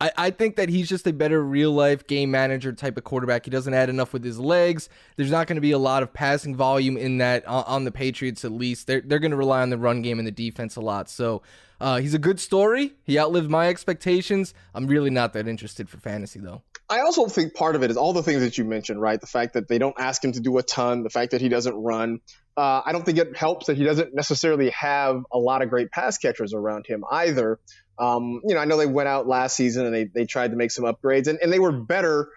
I, 0.00 0.12
I 0.16 0.30
think 0.30 0.56
that 0.56 0.68
he's 0.68 0.88
just 0.88 1.06
a 1.06 1.12
better 1.12 1.42
real 1.42 1.72
life 1.72 2.06
game 2.06 2.30
manager 2.30 2.72
type 2.72 2.98
of 2.98 3.04
quarterback. 3.04 3.44
He 3.44 3.50
doesn't 3.50 3.72
add 3.72 3.88
enough 3.88 4.12
with 4.12 4.22
his 4.24 4.38
legs. 4.38 4.88
There's 5.16 5.30
not 5.30 5.46
going 5.46 5.56
to 5.56 5.62
be 5.62 5.72
a 5.72 5.78
lot 5.78 6.02
of 6.02 6.12
passing 6.12 6.54
volume 6.54 6.96
in 6.96 7.18
that 7.18 7.46
on, 7.46 7.64
on 7.64 7.84
the 7.84 7.92
Patriots 7.92 8.44
at 8.44 8.52
least. 8.52 8.86
They're 8.86 9.00
they're 9.00 9.18
going 9.18 9.30
to 9.30 9.36
rely 9.36 9.62
on 9.62 9.70
the 9.70 9.78
run 9.78 10.02
game 10.02 10.18
and 10.18 10.26
the 10.26 10.32
defense 10.32 10.76
a 10.76 10.80
lot. 10.80 11.08
So 11.08 11.42
uh, 11.80 11.98
he's 11.98 12.14
a 12.14 12.18
good 12.18 12.40
story. 12.40 12.94
He 13.04 13.18
outlived 13.18 13.50
my 13.50 13.68
expectations. 13.68 14.54
I'm 14.74 14.86
really 14.86 15.10
not 15.10 15.32
that 15.32 15.48
interested 15.48 15.88
for 15.88 15.98
fantasy 15.98 16.40
though. 16.40 16.62
I 16.88 17.00
also 17.00 17.26
think 17.26 17.54
part 17.54 17.74
of 17.74 17.82
it 17.82 17.90
is 17.90 17.96
all 17.96 18.12
the 18.12 18.22
things 18.22 18.42
that 18.42 18.58
you 18.58 18.64
mentioned, 18.64 19.00
right? 19.00 19.20
The 19.20 19.26
fact 19.26 19.54
that 19.54 19.66
they 19.66 19.78
don't 19.78 19.96
ask 19.98 20.24
him 20.24 20.32
to 20.32 20.40
do 20.40 20.56
a 20.58 20.62
ton, 20.62 21.02
the 21.02 21.10
fact 21.10 21.32
that 21.32 21.40
he 21.40 21.48
doesn't 21.48 21.74
run. 21.74 22.20
Uh, 22.56 22.80
I 22.86 22.92
don't 22.92 23.04
think 23.04 23.18
it 23.18 23.36
helps 23.36 23.66
that 23.66 23.76
he 23.76 23.84
doesn't 23.84 24.14
necessarily 24.14 24.70
have 24.70 25.22
a 25.32 25.38
lot 25.38 25.62
of 25.62 25.68
great 25.68 25.90
pass 25.90 26.16
catchers 26.16 26.54
around 26.54 26.86
him 26.86 27.04
either. 27.10 27.58
Um, 27.98 28.40
you 28.44 28.54
know, 28.54 28.60
I 28.60 28.64
know 28.64 28.76
they 28.76 28.86
went 28.86 29.08
out 29.08 29.26
last 29.26 29.56
season 29.56 29.86
and 29.86 29.94
they, 29.94 30.04
they 30.04 30.26
tried 30.26 30.50
to 30.50 30.56
make 30.56 30.70
some 30.70 30.84
upgrades 30.84 31.28
and, 31.28 31.38
and 31.40 31.52
they 31.52 31.58
were 31.58 31.72
better, 31.72 32.28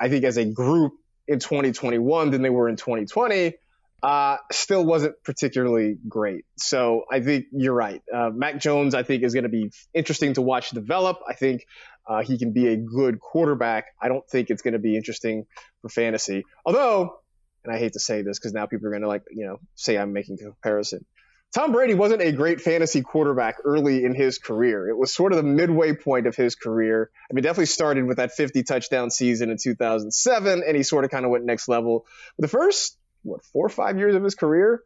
I 0.00 0.08
think, 0.08 0.24
as 0.24 0.36
a 0.36 0.44
group 0.44 0.92
in 1.26 1.38
2021 1.38 2.30
than 2.30 2.42
they 2.42 2.50
were 2.50 2.68
in 2.68 2.76
2020. 2.76 3.54
Uh, 4.02 4.36
still 4.52 4.84
wasn't 4.84 5.14
particularly 5.24 5.96
great. 6.06 6.44
So 6.58 7.04
I 7.10 7.20
think 7.20 7.46
you're 7.52 7.74
right. 7.74 8.02
Uh, 8.12 8.28
Mac 8.28 8.60
Jones, 8.60 8.94
I 8.94 9.02
think, 9.02 9.22
is 9.22 9.32
going 9.32 9.44
to 9.44 9.48
be 9.48 9.70
interesting 9.94 10.34
to 10.34 10.42
watch 10.42 10.70
develop. 10.70 11.20
I 11.26 11.32
think 11.32 11.64
uh, 12.06 12.22
he 12.22 12.36
can 12.36 12.52
be 12.52 12.68
a 12.68 12.76
good 12.76 13.18
quarterback. 13.18 13.86
I 14.00 14.08
don't 14.08 14.28
think 14.28 14.50
it's 14.50 14.60
going 14.60 14.74
to 14.74 14.78
be 14.78 14.94
interesting 14.94 15.46
for 15.80 15.88
fantasy. 15.88 16.44
Although, 16.66 17.18
and 17.64 17.74
I 17.74 17.78
hate 17.78 17.94
to 17.94 18.00
say 18.00 18.20
this 18.20 18.38
because 18.38 18.52
now 18.52 18.66
people 18.66 18.88
are 18.88 18.90
going 18.90 19.02
to 19.02 19.08
like, 19.08 19.22
you 19.30 19.46
know, 19.46 19.58
say 19.74 19.96
I'm 19.96 20.12
making 20.12 20.36
a 20.40 20.44
comparison. 20.50 21.06
Tom 21.54 21.70
Brady 21.70 21.94
wasn't 21.94 22.20
a 22.20 22.32
great 22.32 22.60
fantasy 22.60 23.00
quarterback 23.02 23.58
early 23.64 24.04
in 24.04 24.12
his 24.12 24.38
career. 24.38 24.88
It 24.88 24.98
was 24.98 25.14
sort 25.14 25.32
of 25.32 25.36
the 25.36 25.44
midway 25.44 25.94
point 25.94 26.26
of 26.26 26.34
his 26.34 26.56
career. 26.56 27.10
I 27.30 27.32
mean, 27.32 27.44
definitely 27.44 27.66
started 27.66 28.06
with 28.06 28.16
that 28.16 28.32
50 28.32 28.64
touchdown 28.64 29.10
season 29.10 29.50
in 29.50 29.56
2007, 29.56 30.64
and 30.66 30.76
he 30.76 30.82
sort 30.82 31.04
of 31.04 31.12
kind 31.12 31.24
of 31.24 31.30
went 31.30 31.44
next 31.44 31.68
level. 31.68 32.06
But 32.36 32.42
the 32.42 32.48
first, 32.48 32.98
what, 33.22 33.44
four 33.44 33.64
or 33.64 33.68
five 33.68 33.98
years 33.98 34.16
of 34.16 34.24
his 34.24 34.34
career, 34.34 34.82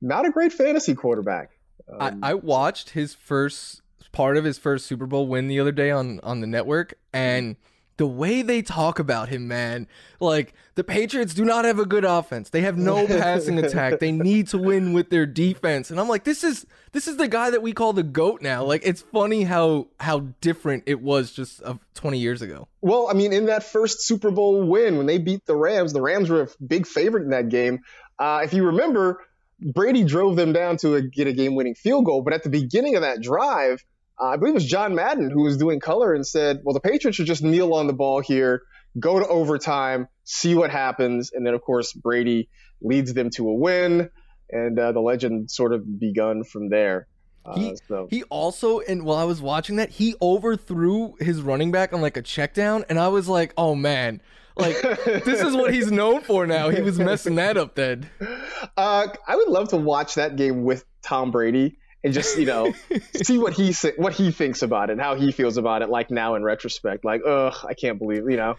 not 0.00 0.24
a 0.24 0.30
great 0.30 0.54
fantasy 0.54 0.94
quarterback. 0.94 1.50
Um, 1.86 2.20
I, 2.22 2.30
I 2.30 2.34
watched 2.34 2.90
his 2.90 3.14
first 3.14 3.82
part 4.12 4.38
of 4.38 4.44
his 4.44 4.56
first 4.56 4.86
Super 4.86 5.06
Bowl 5.06 5.26
win 5.26 5.48
the 5.48 5.60
other 5.60 5.72
day 5.72 5.90
on 5.90 6.20
on 6.22 6.40
the 6.40 6.46
network, 6.46 6.94
and 7.12 7.56
the 7.96 8.06
way 8.06 8.42
they 8.42 8.62
talk 8.62 8.98
about 8.98 9.28
him, 9.28 9.48
man. 9.48 9.86
Like 10.20 10.54
the 10.74 10.84
Patriots 10.84 11.34
do 11.34 11.44
not 11.44 11.64
have 11.64 11.78
a 11.78 11.86
good 11.86 12.04
offense. 12.04 12.50
They 12.50 12.62
have 12.62 12.76
no 12.76 13.06
passing 13.06 13.58
attack. 13.58 14.00
They 14.00 14.12
need 14.12 14.48
to 14.48 14.58
win 14.58 14.92
with 14.92 15.10
their 15.10 15.26
defense. 15.26 15.90
And 15.90 15.98
I'm 15.98 16.08
like, 16.08 16.24
this 16.24 16.44
is 16.44 16.66
this 16.92 17.08
is 17.08 17.16
the 17.16 17.28
guy 17.28 17.50
that 17.50 17.62
we 17.62 17.72
call 17.72 17.92
the 17.92 18.02
goat 18.02 18.42
now. 18.42 18.64
Like 18.64 18.82
it's 18.84 19.02
funny 19.02 19.44
how 19.44 19.88
how 20.00 20.20
different 20.40 20.84
it 20.86 21.00
was 21.00 21.32
just 21.32 21.60
of 21.62 21.78
20 21.94 22.18
years 22.18 22.42
ago. 22.42 22.68
Well, 22.82 23.08
I 23.10 23.14
mean, 23.14 23.32
in 23.32 23.46
that 23.46 23.62
first 23.62 24.02
Super 24.02 24.30
Bowl 24.30 24.66
win 24.66 24.96
when 24.98 25.06
they 25.06 25.18
beat 25.18 25.46
the 25.46 25.56
Rams, 25.56 25.92
the 25.92 26.02
Rams 26.02 26.28
were 26.28 26.42
a 26.42 26.48
big 26.64 26.86
favorite 26.86 27.24
in 27.24 27.30
that 27.30 27.48
game. 27.48 27.80
Uh, 28.18 28.40
if 28.44 28.52
you 28.52 28.66
remember, 28.66 29.22
Brady 29.60 30.04
drove 30.04 30.36
them 30.36 30.52
down 30.52 30.76
to 30.78 30.94
a, 30.94 31.02
get 31.02 31.26
a 31.26 31.32
game-winning 31.32 31.74
field 31.74 32.04
goal, 32.04 32.22
but 32.22 32.32
at 32.32 32.42
the 32.42 32.50
beginning 32.50 32.94
of 32.94 33.02
that 33.02 33.22
drive 33.22 33.84
uh, 34.20 34.26
I 34.26 34.36
believe 34.36 34.52
it 34.52 34.54
was 34.54 34.66
John 34.66 34.94
Madden 34.94 35.30
who 35.30 35.42
was 35.42 35.56
doing 35.56 35.80
color 35.80 36.14
and 36.14 36.26
said, 36.26 36.60
well, 36.64 36.74
the 36.74 36.80
Patriots 36.80 37.16
should 37.16 37.26
just 37.26 37.42
kneel 37.42 37.74
on 37.74 37.86
the 37.86 37.92
ball 37.92 38.20
here, 38.20 38.62
go 38.98 39.18
to 39.18 39.26
overtime, 39.26 40.08
see 40.24 40.54
what 40.54 40.70
happens. 40.70 41.32
And 41.32 41.46
then, 41.46 41.54
of 41.54 41.62
course, 41.62 41.92
Brady 41.92 42.48
leads 42.80 43.14
them 43.14 43.30
to 43.30 43.48
a 43.48 43.54
win, 43.54 44.10
and 44.50 44.78
uh, 44.78 44.92
the 44.92 45.00
legend 45.00 45.50
sort 45.50 45.72
of 45.72 45.98
begun 45.98 46.44
from 46.44 46.68
there. 46.68 47.08
Uh, 47.44 47.58
he, 47.58 47.76
so. 47.86 48.08
he 48.10 48.22
also, 48.24 48.80
and 48.80 49.04
while 49.04 49.18
I 49.18 49.24
was 49.24 49.40
watching 49.40 49.76
that, 49.76 49.90
he 49.90 50.14
overthrew 50.20 51.14
his 51.20 51.42
running 51.42 51.70
back 51.70 51.92
on 51.92 52.00
like 52.00 52.16
a 52.16 52.22
check 52.22 52.54
down, 52.54 52.84
and 52.88 52.98
I 52.98 53.08
was 53.08 53.28
like, 53.28 53.52
oh 53.56 53.74
man, 53.74 54.20
like 54.56 54.80
this 54.80 55.40
is 55.40 55.54
what 55.54 55.72
he's 55.72 55.92
known 55.92 56.22
for 56.22 56.46
now. 56.46 56.70
He 56.70 56.82
was 56.82 56.98
messing 56.98 57.36
that 57.36 57.56
up 57.56 57.74
then. 57.74 58.08
Uh, 58.76 59.06
I 59.28 59.36
would 59.36 59.48
love 59.48 59.68
to 59.68 59.76
watch 59.76 60.14
that 60.14 60.36
game 60.36 60.64
with 60.64 60.84
Tom 61.02 61.30
Brady 61.30 61.78
and 62.04 62.12
just 62.12 62.38
you 62.38 62.46
know 62.46 62.72
see 63.14 63.38
what 63.38 63.52
he 63.52 63.74
what 63.96 64.12
he 64.12 64.30
thinks 64.30 64.62
about 64.62 64.90
it 64.90 64.92
and 64.92 65.00
how 65.00 65.14
he 65.14 65.32
feels 65.32 65.56
about 65.56 65.82
it 65.82 65.88
like 65.88 66.10
now 66.10 66.34
in 66.34 66.42
retrospect 66.42 67.04
like 67.04 67.20
ugh 67.26 67.54
i 67.68 67.74
can't 67.74 67.98
believe 67.98 68.28
you 68.28 68.36
know 68.36 68.54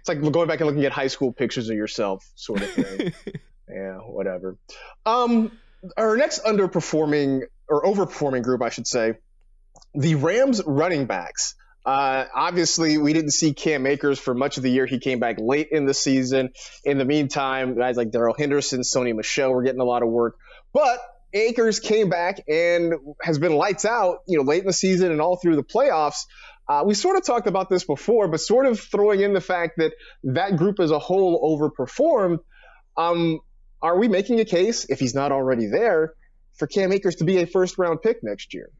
it's 0.00 0.08
like 0.08 0.20
going 0.32 0.48
back 0.48 0.60
and 0.60 0.68
looking 0.68 0.84
at 0.84 0.92
high 0.92 1.08
school 1.08 1.32
pictures 1.32 1.68
of 1.68 1.76
yourself 1.76 2.30
sort 2.34 2.62
of 2.62 2.70
thing 2.70 3.12
yeah 3.68 3.98
whatever 3.98 4.56
um 5.04 5.52
our 5.96 6.16
next 6.16 6.44
underperforming 6.44 7.42
or 7.68 7.82
overperforming 7.84 8.42
group 8.42 8.62
i 8.62 8.68
should 8.68 8.86
say 8.86 9.14
the 9.94 10.14
rams 10.14 10.62
running 10.66 11.06
backs 11.06 11.54
uh, 11.86 12.26
obviously, 12.34 12.98
we 12.98 13.12
didn't 13.12 13.30
see 13.30 13.54
Cam 13.54 13.86
Akers 13.86 14.18
for 14.18 14.34
much 14.34 14.56
of 14.56 14.64
the 14.64 14.70
year. 14.70 14.86
He 14.86 14.98
came 14.98 15.20
back 15.20 15.36
late 15.38 15.68
in 15.70 15.86
the 15.86 15.94
season. 15.94 16.50
In 16.84 16.98
the 16.98 17.04
meantime, 17.04 17.76
guys 17.78 17.96
like 17.96 18.10
Darrell 18.10 18.34
Henderson, 18.36 18.80
Sony 18.80 19.14
Michel 19.14 19.52
were 19.52 19.62
getting 19.62 19.80
a 19.80 19.84
lot 19.84 20.02
of 20.02 20.08
work. 20.08 20.34
But 20.72 20.98
Akers 21.36 21.80
came 21.80 22.08
back 22.08 22.42
and 22.48 22.94
has 23.22 23.38
been 23.38 23.54
lights 23.54 23.84
out, 23.84 24.18
you 24.26 24.38
know, 24.38 24.44
late 24.44 24.60
in 24.60 24.66
the 24.66 24.72
season 24.72 25.12
and 25.12 25.20
all 25.20 25.36
through 25.36 25.56
the 25.56 25.64
playoffs. 25.64 26.24
Uh, 26.68 26.82
we 26.84 26.94
sort 26.94 27.16
of 27.16 27.24
talked 27.24 27.46
about 27.46 27.68
this 27.68 27.84
before, 27.84 28.28
but 28.28 28.40
sort 28.40 28.66
of 28.66 28.80
throwing 28.80 29.20
in 29.20 29.32
the 29.32 29.40
fact 29.40 29.74
that 29.78 29.92
that 30.24 30.56
group 30.56 30.80
as 30.80 30.90
a 30.90 30.98
whole 30.98 31.58
overperformed. 31.58 32.38
Um, 32.96 33.40
are 33.80 33.98
we 33.98 34.08
making 34.08 34.40
a 34.40 34.44
case, 34.44 34.86
if 34.88 34.98
he's 34.98 35.14
not 35.14 35.30
already 35.30 35.66
there, 35.66 36.14
for 36.54 36.66
Cam 36.66 36.92
Akers 36.92 37.16
to 37.16 37.24
be 37.24 37.38
a 37.38 37.46
first 37.46 37.78
round 37.78 38.02
pick 38.02 38.18
next 38.22 38.52
year? 38.52 38.70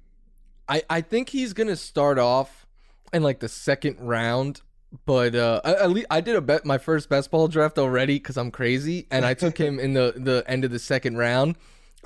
I, 0.69 0.83
I 0.91 1.01
think 1.01 1.29
he's 1.29 1.53
going 1.53 1.69
to 1.69 1.77
start 1.77 2.19
off 2.19 2.67
in 3.13 3.23
like 3.23 3.39
the 3.39 3.49
second 3.49 4.01
round 4.01 4.63
but 5.05 5.35
uh, 5.35 5.61
at 5.65 5.91
least 5.91 6.07
I 6.11 6.21
did 6.21 6.37
a 6.37 6.41
bet 6.41 6.65
my 6.65 6.79
first 6.79 7.09
best 7.09 7.31
ball 7.31 7.49
draft 7.49 7.79
already 7.79 8.19
because 8.19 8.37
I'm 8.37 8.51
crazy, 8.51 9.07
and 9.11 9.25
I 9.25 9.35
took 9.35 9.59
him 9.59 9.79
in 9.79 9.93
the 9.93 10.15
the 10.17 10.45
end 10.47 10.65
of 10.65 10.71
the 10.71 10.79
second 10.79 11.19
round. 11.19 11.57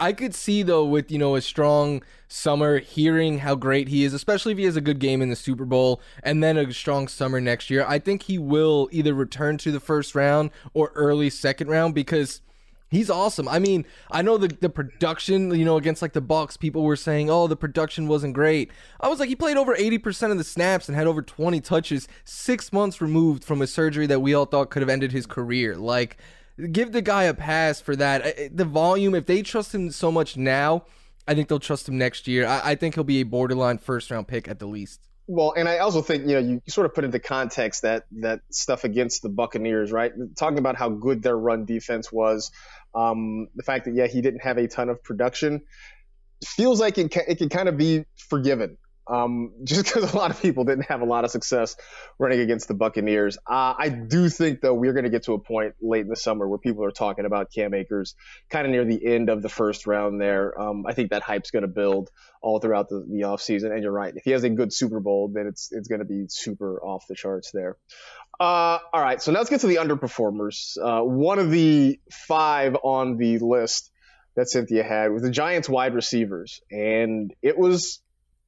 I 0.01 0.13
could 0.15 0.35
see 0.35 0.63
though 0.63 0.85
with 0.85 1.13
you 1.13 1.19
know 1.19 1.37
a 1.37 1.41
strong 1.41 2.03
summer, 2.27 2.79
hearing 2.79 3.39
how 3.41 3.55
great 3.55 3.89
he 3.89 4.05
is, 4.05 4.15
especially 4.15 4.53
if 4.53 4.59
he 4.59 4.65
has 4.65 4.77
a 4.77 4.81
good 4.81 4.99
game 4.99 5.21
in 5.21 5.29
the 5.29 5.37
Super 5.37 5.65
Bowl, 5.65 6.01
and 6.23 6.43
then 6.43 6.57
a 6.57 6.73
strong 6.73 7.07
summer 7.07 7.41
next 7.41 7.71
year. 7.71 7.85
I 7.87 7.99
think 7.99 8.23
he 8.23 8.39
will 8.39 8.89
either 8.91 9.13
return 9.13 9.59
to 9.59 9.71
the 9.71 9.81
first 9.81 10.15
round 10.15 10.51
or 10.73 10.91
early 10.95 11.29
second 11.29 11.69
round 11.69 11.95
because 11.95 12.41
he's 12.91 13.11
awesome. 13.11 13.49
I 13.49 13.59
mean, 13.59 13.85
I 14.11 14.23
know 14.23 14.39
the 14.39 14.49
the 14.49 14.71
production, 14.71 15.55
you 15.55 15.65
know, 15.65 15.77
against 15.77 16.03
like 16.03 16.13
the 16.13 16.23
Bucs, 16.23 16.59
people 16.59 16.83
were 16.83 16.97
saying, 16.97 17.31
"Oh, 17.31 17.47
the 17.47 17.57
production 17.57 18.09
wasn't 18.09 18.35
great." 18.35 18.71
I 19.01 19.09
was 19.09 19.21
like, 19.21 19.29
he 19.29 19.37
played 19.37 19.57
over 19.57 19.75
80% 19.75 20.33
of 20.33 20.39
the 20.39 20.45
snaps 20.45 20.89
and 20.89 20.97
had 20.97 21.07
over 21.07 21.23
20 21.23 21.61
touches, 21.61 22.09
6 22.25 22.73
months 22.73 23.01
removed 23.01 23.45
from 23.45 23.63
a 23.63 23.67
surgery 23.67 24.07
that 24.07 24.21
we 24.21 24.35
all 24.35 24.47
thought 24.47 24.71
could 24.71 24.83
have 24.83 24.89
ended 24.89 25.13
his 25.13 25.27
career. 25.27 25.77
Like 25.77 26.17
give 26.69 26.93
the 26.93 27.03
guy 27.03 27.25
a 27.25 27.35
pass 27.35 27.81
for 27.81 27.97
that. 27.97 28.57
The 28.57 28.65
volume, 28.65 29.15
if 29.15 29.27
they 29.27 29.43
trust 29.43 29.75
him 29.75 29.91
so 29.91 30.11
much 30.11 30.37
now, 30.37 30.85
I 31.27 31.35
think 31.35 31.49
they'll 31.49 31.59
trust 31.61 31.89
him 31.89 31.99
next 31.99 32.27
year. 32.27 32.47
I, 32.47 32.71
I 32.71 32.75
think 32.75 32.95
he'll 32.95 33.05
be 33.05 33.21
a 33.21 33.25
borderline 33.25 33.79
first 33.79 34.11
round 34.11 34.29
pick 34.29 34.49
at 34.49 34.59
the 34.59 34.67
least. 34.67 35.01
Well, 35.27 35.55
and 35.57 35.69
I 35.69 35.79
also 35.79 36.03
think 36.03 36.27
you 36.27 36.35
know 36.35 36.41
you 36.41 36.61
sort 36.67 36.87
of 36.87 36.95
put 36.95 37.05
into 37.05 37.21
context 37.21 37.83
that 37.83 38.05
that 38.21 38.41
stuff 38.51 38.83
against 38.83 39.23
the 39.23 39.29
Buccaneers, 39.29 39.93
right? 39.93 40.13
Talking 40.37 40.59
about 40.59 40.75
how 40.77 40.89
good 40.89 41.23
their 41.23 41.39
run 41.39 41.67
defense 41.67 42.11
was, 42.11 42.51
um, 42.95 43.47
the 43.55 43.63
fact 43.63 43.85
that 43.85 43.95
yeah 43.95 44.09
he 44.09 44.23
didn't 44.23 44.41
have 44.41 44.59
a 44.59 44.67
ton 44.67 44.89
of 44.89 45.05
production 45.05 45.63
feels 46.45 46.81
like 46.81 46.99
it 46.99 47.11
can, 47.11 47.23
it 47.29 47.39
can 47.39 47.49
kind 47.49 47.69
of 47.69 47.77
be 47.77 48.05
forgiven 48.17 48.77
um, 49.11 49.53
just 49.65 49.85
because 49.85 50.13
a 50.13 50.17
lot 50.17 50.31
of 50.31 50.41
people 50.41 50.65
didn't 50.65 50.87
have 50.87 51.01
a 51.01 51.05
lot 51.05 51.25
of 51.25 51.31
success 51.31 51.77
running 52.19 52.41
against 52.41 52.69
the 52.69 52.75
Buccaneers. 52.75 53.37
Uh, 53.39 53.75
I 53.79 53.89
do 53.89 54.29
think, 54.29 54.61
though, 54.61 54.75
we're 54.75 54.93
going 54.93 55.05
to 55.05 55.11
get 55.11 55.25
to 55.25 55.35
a 55.35 55.39
point 55.39 55.75
late 55.81 56.03
in 56.03 56.09
the 56.09 56.17
summer 56.17 56.49
where 56.49 56.59
people 56.59 56.85
are 56.85 56.91
talking 56.91 57.25
about 57.25 57.51
Cam 57.53 57.75
Akers 57.75 58.15
kind 58.49 58.67
of 58.67 58.73
near 58.73 58.85
the 58.85 59.05
end 59.05 59.29
of 59.29 59.43
the 59.43 59.49
first 59.49 59.87
round 59.87 60.21
there. 60.21 60.59
Um, 60.61 60.85
I 60.87 60.95
think 60.95 61.11
that 61.11 61.23
hype's 61.23 61.51
going 61.51 61.63
to 61.63 61.69
build 61.69 62.11
all 62.43 62.61
throughout 62.61 62.89
the, 62.89 63.05
the 63.09 63.23
offseason. 63.23 63.73
And 63.73 63.83
you're 63.83 63.93
right. 63.93 64.15
If 64.15 64.25
he 64.25 64.31
has 64.31 64.45
a 64.45 64.51
good 64.51 64.73
Super 64.73 65.01
Bowl, 65.01 65.31
then 65.33 65.47
it's, 65.47 65.71
it's 65.73 65.89
going 65.89 66.01
to 66.01 66.05
be 66.05 66.27
super 66.29 66.81
off 66.81 67.07
the 67.09 67.15
charts 67.15 67.51
there. 67.53 67.77
Uh, 68.39 68.79
all 68.93 69.03
right. 69.03 69.21
So 69.21 69.33
now 69.33 69.39
let's 69.39 69.51
get 69.51 69.61
to 69.61 69.67
the 69.67 69.77
underperformers. 69.77 70.79
Uh, 70.81 71.05
one 71.05 71.39
of 71.39 71.51
the 71.51 72.01
five 72.27 72.77
on 72.83 73.19
the 73.19 73.39
list 73.39 73.91
that 74.37 74.49
Cynthia 74.49 74.83
had 74.83 75.13
was 75.13 75.23
the 75.23 75.31
Giants 75.31 75.69
wide 75.69 75.95
receivers. 75.95 76.63
And 76.71 77.35
it 77.43 77.59
was 77.59 78.01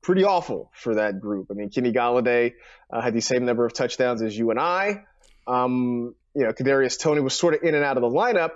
pretty 0.03 0.25
awful 0.25 0.71
for 0.75 0.97
that 0.97 1.21
group. 1.21 1.49
I 1.51 1.55
mean, 1.55 1.71
Kenny 1.71 1.93
Golladay 1.93 2.55
uh, 2.93 3.01
had 3.01 3.15
the 3.15 3.21
same 3.21 3.45
number 3.45 3.65
of 3.65 3.73
touchdowns 3.73 4.23
as 4.23 4.37
you 4.37 4.51
and 4.51 4.59
I. 4.59 5.05
Um, 5.47 6.15
you 6.35 6.45
know, 6.45 6.53
Kadarius 6.53 6.99
Toney 6.99 7.21
was 7.21 7.35
sort 7.35 7.55
of 7.55 7.63
in 7.63 7.75
and 7.75 7.85
out 7.85 7.97
of 7.97 8.03
the 8.03 8.09
lineup. 8.09 8.53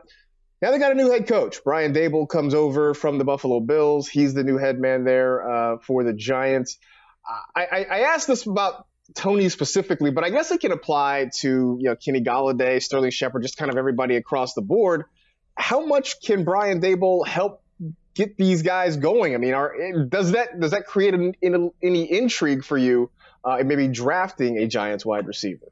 Now 0.62 0.70
they 0.70 0.78
got 0.78 0.92
a 0.92 0.94
new 0.94 1.10
head 1.10 1.28
coach. 1.28 1.62
Brian 1.64 1.92
Daboll 1.92 2.28
comes 2.28 2.54
over 2.54 2.94
from 2.94 3.18
the 3.18 3.24
Buffalo 3.24 3.60
Bills. 3.60 4.08
He's 4.08 4.32
the 4.34 4.42
new 4.42 4.56
head 4.56 4.78
man 4.78 5.04
there 5.04 5.48
uh, 5.48 5.78
for 5.78 6.02
the 6.02 6.14
Giants. 6.14 6.78
I, 7.54 7.64
I, 7.64 7.84
I 7.84 7.98
asked 8.14 8.26
this 8.26 8.46
about 8.46 8.86
Toney 9.14 9.48
specifically, 9.48 10.10
but 10.10 10.24
I 10.24 10.30
guess 10.30 10.50
it 10.50 10.60
can 10.60 10.72
apply 10.72 11.30
to 11.40 11.78
you 11.80 11.88
know 11.90 11.96
Kenny 11.96 12.22
Golladay, 12.22 12.82
Sterling 12.82 13.10
Shepard, 13.10 13.42
just 13.42 13.56
kind 13.56 13.70
of 13.70 13.76
everybody 13.76 14.16
across 14.16 14.54
the 14.54 14.62
board. 14.62 15.04
How 15.56 15.84
much 15.84 16.20
can 16.22 16.44
Brian 16.44 16.80
Daboll 16.80 17.26
help 17.26 17.62
get 18.16 18.36
these 18.36 18.62
guys 18.62 18.96
going? 18.96 19.34
I 19.34 19.38
mean, 19.38 19.54
are, 19.54 19.72
does 20.08 20.32
that 20.32 20.58
does 20.58 20.72
that 20.72 20.86
create 20.86 21.14
an, 21.14 21.34
an, 21.42 21.70
any 21.82 22.10
intrigue 22.10 22.64
for 22.64 22.76
you 22.76 23.10
uh, 23.44 23.62
maybe 23.64 23.86
drafting 23.86 24.58
a 24.58 24.66
Giants 24.66 25.06
wide 25.06 25.26
receiver? 25.26 25.66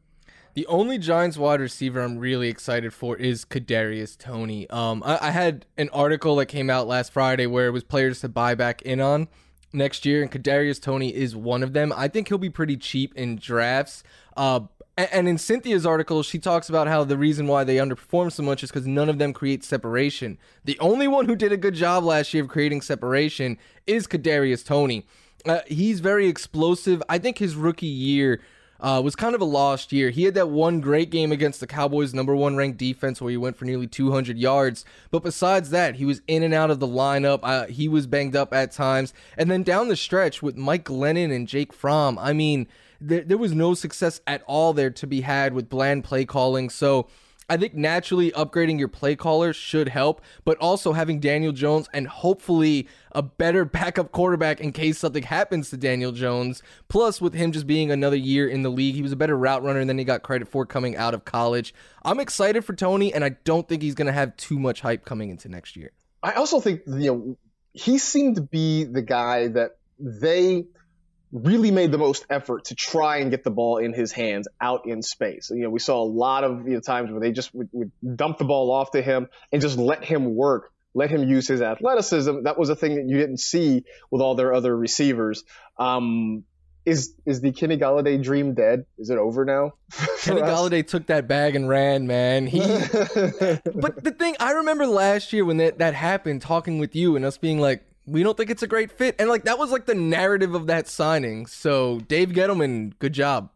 The 0.55 0.67
only 0.69 0.99
Giants 0.99 1.37
wide 1.37 1.61
receiver 1.61 2.01
I'm 2.01 2.19
really 2.19 2.49
excited 2.49 2.95
for 2.95 3.17
is 3.17 3.45
Kadarius 3.45 4.17
Toney. 4.17 4.71
Um, 4.71 5.03
I, 5.05 5.19
I, 5.21 5.31
had 5.33 5.67
an 5.77 5.89
article 5.93 6.37
that 6.37 6.47
came 6.47 6.71
out 6.71 6.87
last 6.87 7.13
Friday 7.13 7.47
where 7.47 7.67
it 7.67 7.73
was 7.73 7.83
players 7.83 8.21
to 8.21 8.29
buy 8.29 8.55
back 8.55 8.81
in 8.83 9.01
on 9.01 9.27
next 9.73 10.07
year, 10.07 10.23
and 10.23 10.31
Kadarius 10.31 10.81
Toney 10.81 11.13
is 11.13 11.35
one 11.35 11.65
of 11.65 11.73
them. 11.73 11.93
I 11.97 12.07
think 12.07 12.29
he'll 12.29 12.39
be 12.39 12.51
pretty 12.51 12.77
cheap 12.77 13.17
in 13.17 13.35
drafts. 13.35 14.05
Uh, 14.37 14.61
and 14.97 15.29
in 15.29 15.39
Cynthia's 15.39 15.85
article, 15.85 16.23
she 16.23 16.39
talks 16.39 16.69
about 16.69 16.87
how 16.87 17.03
the 17.03 17.19
reason 17.19 17.47
why 17.47 17.65
they 17.65 17.77
underperform 17.77 18.31
so 18.31 18.43
much 18.43 18.63
is 18.63 18.71
because 18.71 18.87
none 18.87 19.09
of 19.09 19.19
them 19.19 19.33
create 19.33 19.65
separation. 19.65 20.39
The 20.65 20.79
only 20.79 21.09
one 21.09 21.27
who 21.27 21.35
did 21.35 21.53
a 21.53 21.57
good 21.57 21.75
job 21.75 22.05
last 22.05 22.33
year 22.33 22.45
of 22.45 22.49
creating 22.49 22.83
separation 22.83 23.59
is 23.87 24.07
Kadarius 24.07 24.65
Toney. 24.65 25.05
Uh, 25.45 25.61
he's 25.67 26.01
very 26.01 26.29
explosive. 26.29 27.03
I 27.09 27.19
think 27.19 27.39
his 27.39 27.57
rookie 27.57 27.87
year 27.87 28.41
uh, 28.85 29.01
was 29.01 29.17
kind 29.17 29.35
of 29.35 29.41
a 29.41 29.47
lost 29.47 29.93
year. 29.93 30.11
He 30.11 30.25
had 30.25 30.35
that 30.35 30.51
one 30.51 30.83
great 30.83 31.09
game 31.09 31.33
against 31.33 31.59
the 31.59 31.67
Cowboys' 31.67 32.13
number 32.13 32.37
one 32.37 32.55
ranked 32.55 32.77
defense 32.77 33.19
where 33.19 33.31
he 33.31 33.37
went 33.39 33.57
for 33.57 33.65
nearly 33.65 33.87
200 33.87 34.37
yards. 34.37 34.85
But 35.11 35.23
besides 35.23 35.71
that, 35.71 35.95
he 35.95 36.05
was 36.05 36.21
in 36.29 36.43
and 36.43 36.53
out 36.53 36.71
of 36.71 36.81
the 36.81 36.87
lineup. 36.87 37.41
Uh, 37.43 37.65
he 37.65 37.89
was 37.89 38.07
banged 38.07 38.37
up 38.37 38.53
at 38.53 38.73
times. 38.73 39.15
And 39.39 39.51
then 39.51 39.63
down 39.63 39.89
the 39.89 39.97
stretch 39.97 40.43
with 40.43 40.59
Mike 40.59 40.85
Glennon 40.85 41.35
and 41.35 41.49
Jake 41.49 41.73
Fromm, 41.73 42.19
I 42.19 42.35
mean, 42.35 42.69
there, 43.01 43.23
there 43.23 43.39
was 43.39 43.53
no 43.53 43.73
success 43.73 44.21
at 44.27 44.43
all 44.47 44.75
there 44.75 44.91
to 44.91 45.07
be 45.07 45.23
had 45.23 45.55
with 45.55 45.71
bland 45.71 46.05
play 46.05 46.27
calling. 46.27 46.69
So 46.69 47.09
I 47.49 47.57
think 47.57 47.75
naturally 47.75 48.31
upgrading 48.33 48.79
your 48.79 48.89
play 48.89 49.17
caller 49.17 49.53
should 49.53 49.89
help, 49.89 50.21
but 50.45 50.57
also 50.59 50.93
having 50.93 51.21
Daniel 51.21 51.53
Jones 51.53 51.89
and 51.93 52.09
hopefully 52.09 52.89
a 53.13 53.23
better 53.23 53.65
backup 53.65 54.13
quarterback 54.13 54.61
in 54.61 54.73
case 54.73 54.99
something 54.99 55.23
happens 55.23 55.71
to 55.71 55.77
Daniel 55.77 56.13
Jones. 56.13 56.63
Plus, 56.89 57.21
with 57.21 57.35
him 57.35 57.53
just 57.53 57.67
being 57.67 57.91
another 57.91 58.17
year 58.17 58.49
in 58.49 58.63
the 58.63 58.71
league, 58.71 58.95
he 58.95 59.03
was 59.03 59.13
a 59.13 59.17
better 59.17 59.37
route 59.37 59.63
runner 59.63 59.85
than 59.85 59.99
he 59.99 60.05
got 60.05 60.23
credit 60.23 60.49
for 60.49 60.65
coming 60.65 60.97
out 60.97 61.15
of 61.15 61.25
college. 61.25 61.75
I'm 62.05 62.21
excited 62.21 62.65
for 62.65 62.75
Toney, 62.75 63.13
and 63.13 63.25
I 63.25 63.31
don't 63.45 63.69
think 63.69 63.83
he's 63.83 63.95
going 63.95 64.07
to 64.07 64.13
have 64.13 64.37
too 64.37 64.59
much 64.59 64.81
hype 64.81 65.05
coming 65.05 65.31
into 65.31 65.49
next 65.49 65.77
year. 65.77 65.93
I 66.23 66.33
also 66.33 66.61
think 66.61 66.83
you 66.87 67.13
know 67.13 67.37
he 67.73 67.99
seemed 67.99 68.37
to 68.37 68.43
be 68.43 68.85
the 68.85 69.03
guy 69.03 69.49
that 69.49 69.77
they 69.99 70.65
really 71.35 71.73
made 71.73 71.91
the 71.91 71.99
most 71.99 72.25
effort 72.31 72.67
to 72.67 72.77
try 72.77 73.19
and 73.19 73.33
get 73.33 73.43
the 73.43 73.51
ball 73.51 73.79
in 73.79 73.93
his 73.93 74.13
hands 74.13 74.47
out 74.61 74.87
in 74.87 75.03
space. 75.03 75.51
You 75.51 75.65
know, 75.65 75.71
we 75.71 75.81
saw 75.81 76.01
a 76.01 76.07
lot 76.07 76.45
of 76.45 76.67
you 76.69 76.75
know, 76.75 76.81
times 76.81 77.11
where 77.11 77.21
they 77.21 77.33
just 77.33 77.53
would, 77.53 77.69
would 77.73 78.17
dump 78.17 78.39
the 78.39 78.45
ball 78.45 78.71
off 78.71 78.93
to 78.93 79.03
him 79.03 79.29
and 79.53 79.61
just 79.61 79.77
let 79.77 80.05
him 80.05 80.37
work, 80.37 80.71
let 80.95 81.11
him 81.11 81.29
use 81.29 81.49
his 81.49 81.61
athleticism. 81.61 82.45
That 82.45 82.57
was 82.57 82.69
a 82.69 82.77
thing 82.77 82.95
that 82.95 83.09
you 83.09 83.19
didn't 83.19 83.41
see 83.41 83.85
with 84.13 84.23
all 84.23 84.37
their 84.37 84.55
other 84.55 84.75
receivers. 84.77 85.43
Um, 85.77 86.45
is 86.87 87.15
is 87.25 87.41
the 87.41 87.51
Kenny 87.51 87.79
Golladay 87.79 88.23
dream 88.23 88.55
dead? 88.55 88.85
Is 88.99 89.11
it 89.11 89.19
over 89.19 89.45
now? 89.45 89.73
Kenny 90.21 90.43
us? 90.43 90.49
Golladay 90.49 90.87
took 90.87 91.07
that 91.07 91.27
bag 91.27 91.57
and 91.57 91.69
ran, 91.69 92.07
man. 92.07 92.47
He. 92.47 92.59
but 92.61 94.05
the 94.05 94.15
thing 94.17 94.37
I 94.39 94.53
remember 94.53 94.87
last 94.87 95.33
year 95.33 95.45
when 95.47 95.57
that 95.57 95.79
that 95.79 95.95
happened, 95.95 96.43
talking 96.43 96.79
with 96.79 96.95
you 96.95 97.17
and 97.17 97.25
us 97.25 97.39
being 97.39 97.59
like, 97.59 97.85
we 98.07 98.23
don't 98.23 98.37
think 98.37 98.51
it's 98.51 98.63
a 98.63 98.67
great 98.67 98.93
fit. 98.93 99.17
And 99.19 99.29
like 99.29 99.45
that 99.45 99.59
was 99.59 99.71
like 99.71 99.87
the 99.87 99.95
narrative 99.95 100.55
of 100.55 100.67
that 100.67 100.89
signing. 100.89 101.47
So 101.47 102.01
Dave 102.01 102.31
Gettleman, 102.31 102.93
good 102.99 103.13
job. 103.13 103.51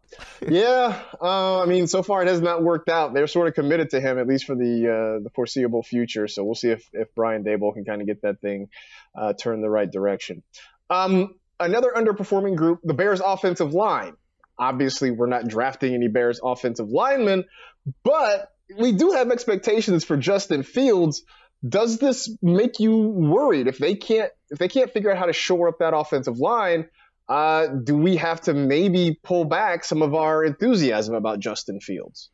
yeah, 0.48 1.02
uh, 1.20 1.60
I 1.60 1.66
mean, 1.66 1.86
so 1.86 2.02
far 2.02 2.22
it 2.22 2.28
has 2.28 2.40
not 2.40 2.62
worked 2.62 2.88
out. 2.88 3.12
They're 3.12 3.26
sort 3.26 3.46
of 3.46 3.54
committed 3.54 3.90
to 3.90 4.00
him 4.00 4.18
at 4.18 4.26
least 4.26 4.46
for 4.46 4.54
the 4.54 4.88
uh, 4.88 5.22
the 5.22 5.30
foreseeable 5.34 5.82
future. 5.82 6.26
So 6.28 6.44
we'll 6.44 6.54
see 6.54 6.70
if 6.70 6.88
if 6.92 7.14
Brian 7.14 7.44
Daboll 7.44 7.74
can 7.74 7.84
kind 7.84 8.00
of 8.00 8.06
get 8.06 8.22
that 8.22 8.40
thing 8.40 8.68
uh, 9.14 9.34
turned 9.34 9.62
the 9.62 9.70
right 9.70 9.90
direction. 9.90 10.42
Um, 10.88 11.34
another 11.60 11.92
underperforming 11.94 12.56
group, 12.56 12.80
the 12.82 12.94
Bears' 12.94 13.20
offensive 13.24 13.74
line. 13.74 14.16
Obviously, 14.58 15.10
we're 15.10 15.26
not 15.26 15.46
drafting 15.46 15.94
any 15.94 16.08
Bears 16.08 16.40
offensive 16.42 16.88
linemen, 16.88 17.44
but 18.02 18.50
we 18.76 18.92
do 18.92 19.12
have 19.12 19.30
expectations 19.30 20.04
for 20.04 20.16
Justin 20.16 20.62
Fields 20.62 21.22
does 21.66 21.98
this 21.98 22.34
make 22.42 22.78
you 22.78 22.96
worried 22.96 23.66
if 23.66 23.78
they 23.78 23.94
can't 23.94 24.30
if 24.50 24.58
they 24.58 24.68
can't 24.68 24.92
figure 24.92 25.10
out 25.10 25.18
how 25.18 25.26
to 25.26 25.32
shore 25.32 25.68
up 25.68 25.78
that 25.78 25.94
offensive 25.94 26.38
line? 26.38 26.88
Uh, 27.28 27.66
do 27.66 27.96
we 27.96 28.16
have 28.16 28.40
to 28.40 28.54
maybe 28.54 29.18
pull 29.22 29.44
back 29.44 29.84
some 29.84 30.00
of 30.00 30.14
our 30.14 30.44
enthusiasm 30.44 31.14
about 31.14 31.40
Justin 31.40 31.78
Fields? 31.78 32.30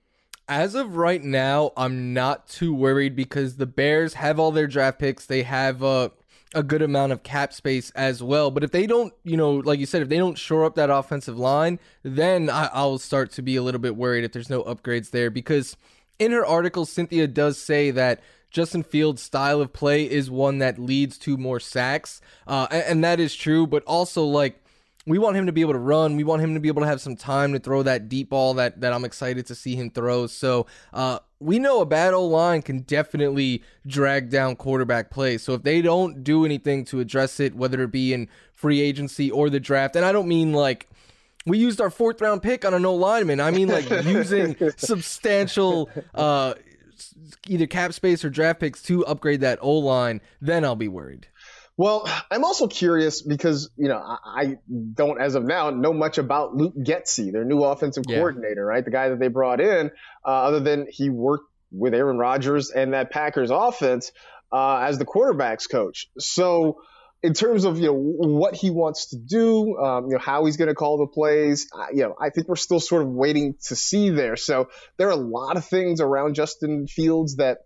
As 0.46 0.74
of 0.74 0.96
right 0.96 1.22
now, 1.22 1.72
I'm 1.76 2.12
not 2.12 2.46
too 2.46 2.72
worried 2.74 3.16
because 3.16 3.56
the 3.56 3.66
Bears 3.66 4.14
have 4.14 4.38
all 4.38 4.52
their 4.52 4.68
draft 4.68 4.98
picks. 4.98 5.26
They 5.26 5.42
have 5.42 5.82
a 5.82 6.12
a 6.54 6.62
good 6.62 6.82
amount 6.82 7.10
of 7.10 7.24
cap 7.24 7.52
space 7.52 7.90
as 7.96 8.22
well. 8.22 8.50
But 8.50 8.62
if 8.62 8.70
they 8.70 8.86
don't, 8.86 9.12
you 9.24 9.36
know, 9.36 9.54
like 9.54 9.80
you 9.80 9.86
said, 9.86 10.02
if 10.02 10.08
they 10.08 10.18
don't 10.18 10.38
shore 10.38 10.64
up 10.64 10.76
that 10.76 10.88
offensive 10.88 11.36
line, 11.36 11.80
then 12.04 12.48
I, 12.48 12.70
I'll 12.72 12.98
start 12.98 13.32
to 13.32 13.42
be 13.42 13.56
a 13.56 13.62
little 13.62 13.80
bit 13.80 13.96
worried 13.96 14.22
if 14.22 14.32
there's 14.32 14.50
no 14.50 14.62
upgrades 14.62 15.10
there 15.10 15.30
because 15.30 15.76
in 16.20 16.30
her 16.30 16.46
article, 16.46 16.86
Cynthia 16.86 17.26
does 17.26 17.58
say 17.58 17.90
that 17.90 18.22
Justin 18.54 18.84
Fields' 18.84 19.20
style 19.20 19.60
of 19.60 19.72
play 19.72 20.08
is 20.08 20.30
one 20.30 20.58
that 20.58 20.78
leads 20.78 21.18
to 21.18 21.36
more 21.36 21.58
sacks, 21.58 22.20
uh, 22.46 22.68
and, 22.70 22.82
and 22.84 23.04
that 23.04 23.18
is 23.18 23.34
true. 23.34 23.66
But 23.66 23.82
also, 23.82 24.24
like 24.24 24.62
we 25.06 25.18
want 25.18 25.36
him 25.36 25.46
to 25.46 25.52
be 25.52 25.60
able 25.60 25.72
to 25.72 25.78
run. 25.80 26.14
We 26.14 26.22
want 26.22 26.40
him 26.40 26.54
to 26.54 26.60
be 26.60 26.68
able 26.68 26.82
to 26.82 26.86
have 26.86 27.00
some 27.00 27.16
time 27.16 27.52
to 27.52 27.58
throw 27.58 27.82
that 27.82 28.08
deep 28.08 28.30
ball 28.30 28.54
that 28.54 28.80
that 28.80 28.92
I'm 28.92 29.04
excited 29.04 29.44
to 29.46 29.56
see 29.56 29.74
him 29.74 29.90
throw. 29.90 30.28
So 30.28 30.66
uh, 30.92 31.18
we 31.40 31.58
know 31.58 31.80
a 31.80 31.86
bad 31.86 32.14
old 32.14 32.30
line 32.30 32.62
can 32.62 32.82
definitely 32.82 33.64
drag 33.88 34.30
down 34.30 34.54
quarterback 34.54 35.10
play. 35.10 35.36
So 35.36 35.54
if 35.54 35.64
they 35.64 35.82
don't 35.82 36.22
do 36.22 36.44
anything 36.44 36.84
to 36.86 37.00
address 37.00 37.40
it, 37.40 37.56
whether 37.56 37.82
it 37.82 37.90
be 37.90 38.14
in 38.14 38.28
free 38.52 38.80
agency 38.80 39.32
or 39.32 39.50
the 39.50 39.58
draft, 39.58 39.96
and 39.96 40.04
I 40.04 40.12
don't 40.12 40.28
mean 40.28 40.52
like 40.52 40.88
we 41.44 41.58
used 41.58 41.80
our 41.80 41.90
fourth 41.90 42.20
round 42.20 42.40
pick 42.40 42.64
on 42.64 42.72
a 42.72 42.78
no 42.78 42.94
lineman. 42.94 43.40
I 43.40 43.50
mean 43.50 43.66
like 43.66 43.90
using 44.04 44.56
substantial 44.76 45.90
uh, 46.14 46.54
either 47.48 47.66
cap 47.66 47.92
space 47.92 48.24
or 48.24 48.30
draft 48.30 48.60
picks 48.60 48.82
to 48.82 49.04
upgrade 49.06 49.40
that 49.40 49.58
O 49.62 49.72
line, 49.72 50.20
then 50.40 50.64
I'll 50.64 50.76
be 50.76 50.88
worried. 50.88 51.28
Well, 51.76 52.08
I'm 52.30 52.44
also 52.44 52.68
curious 52.68 53.22
because 53.22 53.70
you 53.76 53.88
know 53.88 53.98
I 53.98 54.58
don't, 54.94 55.20
as 55.20 55.34
of 55.34 55.44
now, 55.44 55.70
know 55.70 55.92
much 55.92 56.18
about 56.18 56.54
Luke 56.54 56.74
Getsy, 56.76 57.32
their 57.32 57.44
new 57.44 57.64
offensive 57.64 58.04
yeah. 58.06 58.18
coordinator, 58.18 58.64
right? 58.64 58.84
The 58.84 58.92
guy 58.92 59.08
that 59.08 59.18
they 59.18 59.28
brought 59.28 59.60
in, 59.60 59.90
uh, 60.24 60.28
other 60.28 60.60
than 60.60 60.86
he 60.88 61.10
worked 61.10 61.50
with 61.72 61.94
Aaron 61.94 62.18
Rodgers 62.18 62.70
and 62.70 62.94
that 62.94 63.10
Packers 63.10 63.50
offense 63.50 64.12
uh, 64.52 64.78
as 64.78 64.98
the 64.98 65.04
quarterbacks 65.04 65.68
coach. 65.68 66.08
So 66.18 66.80
in 67.24 67.32
terms 67.32 67.64
of 67.64 67.78
you 67.78 67.86
know 67.86 67.94
what 67.94 68.54
he 68.54 68.68
wants 68.68 69.08
to 69.08 69.16
do, 69.16 69.78
um, 69.78 70.04
you 70.08 70.12
know 70.12 70.18
how 70.18 70.44
he's 70.44 70.58
going 70.58 70.68
to 70.68 70.74
call 70.74 70.98
the 70.98 71.06
plays, 71.06 71.66
you 71.90 72.02
know 72.02 72.14
I 72.20 72.28
think 72.28 72.48
we're 72.48 72.56
still 72.56 72.80
sort 72.80 73.00
of 73.00 73.08
waiting 73.08 73.54
to 73.64 73.74
see 73.74 74.10
there. 74.10 74.36
So 74.36 74.68
there 74.98 75.08
are 75.08 75.12
a 75.12 75.16
lot 75.16 75.56
of 75.56 75.64
things 75.64 76.02
around 76.02 76.34
Justin 76.34 76.86
Fields 76.86 77.36
that 77.36 77.60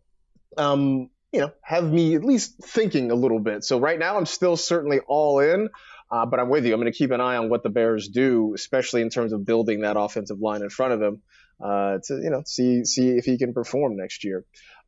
um, 0.57 1.11
you 1.33 1.41
know 1.41 1.51
have 1.61 1.91
me 1.91 2.15
at 2.15 2.23
least 2.23 2.55
thinking 2.63 3.11
a 3.11 3.17
little 3.17 3.41
bit. 3.41 3.65
So 3.65 3.81
right 3.81 3.99
now 3.99 4.17
I'm 4.17 4.27
still 4.27 4.57
certainly 4.57 5.01
all 5.01 5.41
in. 5.41 5.69
Uh, 6.11 6.25
but 6.25 6.41
I'm 6.41 6.49
with 6.49 6.65
you. 6.65 6.73
I'm 6.73 6.81
going 6.81 6.91
to 6.91 6.97
keep 6.97 7.11
an 7.11 7.21
eye 7.21 7.37
on 7.37 7.51
what 7.51 7.63
the 7.63 7.69
Bears 7.69 8.09
do, 8.09 8.55
especially 8.55 9.03
in 9.03 9.11
terms 9.11 9.35
of 9.35 9.45
building 9.45 9.83
that 9.83 9.99
offensive 9.99 10.41
line 10.41 10.63
in 10.63 10.71
front 10.71 10.95
of 10.95 11.03
him 11.03 11.21
uh, 11.63 11.99
to 12.05 12.15
you 12.15 12.31
know 12.31 12.43
see 12.47 12.85
see 12.85 13.11
if 13.11 13.25
he 13.25 13.37
can 13.37 13.53
perform 13.53 13.97
next 13.97 14.25
year. 14.25 14.45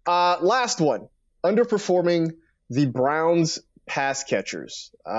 Uh, 0.06 0.38
last 0.40 0.80
one, 0.80 1.08
underperforming 1.44 2.30
the 2.70 2.86
Browns 2.86 3.58
pass 3.90 4.22
catchers. 4.22 4.92
Uh, 5.04 5.10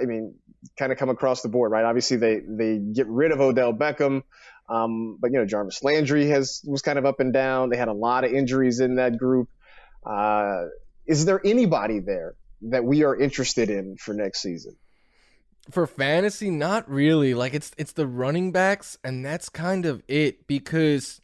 I 0.00 0.02
mean, 0.04 0.36
kind 0.78 0.92
of 0.92 0.98
come 0.98 1.08
across 1.10 1.42
the 1.42 1.48
board, 1.48 1.72
right? 1.72 1.84
Obviously, 1.84 2.16
they 2.16 2.40
they 2.46 2.78
get 2.78 3.08
rid 3.08 3.32
of 3.32 3.40
Odell 3.40 3.74
Beckham, 3.74 4.22
um, 4.68 5.18
but 5.20 5.32
you 5.32 5.38
know, 5.38 5.44
Jarvis 5.44 5.82
Landry 5.82 6.28
has 6.28 6.62
was 6.64 6.80
kind 6.80 6.96
of 6.96 7.04
up 7.04 7.18
and 7.18 7.32
down. 7.32 7.70
They 7.70 7.76
had 7.76 7.88
a 7.88 7.92
lot 7.92 8.24
of 8.24 8.32
injuries 8.32 8.78
in 8.78 8.96
that 8.96 9.18
group. 9.18 9.48
Uh, 10.06 10.66
is 11.06 11.24
there 11.24 11.40
anybody 11.44 11.98
there 11.98 12.36
that 12.62 12.84
we 12.84 13.02
are 13.02 13.16
interested 13.16 13.68
in 13.68 13.96
for 13.96 14.14
next 14.14 14.40
season? 14.40 14.76
For 15.72 15.86
fantasy, 15.88 16.50
not 16.50 16.88
really. 16.88 17.34
Like 17.34 17.52
it's 17.52 17.72
it's 17.76 17.92
the 17.92 18.06
running 18.06 18.52
backs, 18.52 18.96
and 19.02 19.24
that's 19.24 19.48
kind 19.48 19.86
of 19.86 20.04
it 20.06 20.46
because 20.46 21.20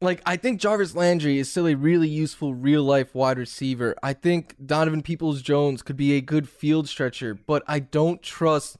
like 0.00 0.22
I 0.24 0.36
think 0.36 0.60
Jarvis 0.60 0.94
Landry 0.94 1.38
is 1.38 1.50
still 1.50 1.66
a 1.66 1.74
really 1.74 2.08
useful 2.08 2.54
real 2.54 2.82
life 2.82 3.14
wide 3.14 3.38
receiver. 3.38 3.94
I 4.02 4.12
think 4.12 4.56
Donovan 4.64 5.02
Peoples 5.02 5.42
Jones 5.42 5.82
could 5.82 5.96
be 5.96 6.14
a 6.14 6.20
good 6.20 6.48
field 6.48 6.88
stretcher, 6.88 7.34
but 7.34 7.62
I 7.66 7.80
don't 7.80 8.22
trust 8.22 8.78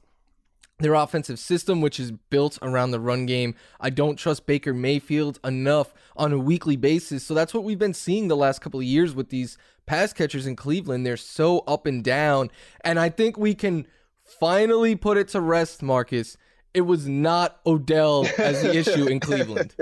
their 0.79 0.95
offensive 0.95 1.37
system, 1.37 1.79
which 1.79 1.99
is 1.99 2.11
built 2.11 2.57
around 2.63 2.89
the 2.89 2.99
run 2.99 3.27
game. 3.27 3.53
I 3.79 3.91
don't 3.91 4.17
trust 4.17 4.47
Baker 4.47 4.73
Mayfield 4.73 5.39
enough 5.43 5.93
on 6.17 6.33
a 6.33 6.39
weekly 6.39 6.75
basis. 6.75 7.23
So 7.23 7.35
that's 7.35 7.53
what 7.53 7.63
we've 7.63 7.77
been 7.77 7.93
seeing 7.93 8.27
the 8.27 8.35
last 8.35 8.61
couple 8.61 8.79
of 8.79 8.85
years 8.85 9.13
with 9.13 9.29
these 9.29 9.59
pass 9.85 10.11
catchers 10.13 10.47
in 10.47 10.55
Cleveland. 10.55 11.05
They're 11.05 11.17
so 11.17 11.59
up 11.59 11.85
and 11.85 12.03
down. 12.03 12.49
And 12.83 12.99
I 12.99 13.09
think 13.09 13.37
we 13.37 13.53
can 13.53 13.85
finally 14.23 14.95
put 14.95 15.17
it 15.17 15.27
to 15.29 15.41
rest, 15.41 15.83
Marcus. 15.83 16.35
It 16.73 16.81
was 16.81 17.07
not 17.07 17.59
Odell 17.65 18.25
as 18.37 18.61
the 18.61 18.75
issue 18.75 19.07
in 19.07 19.19
Cleveland. 19.19 19.75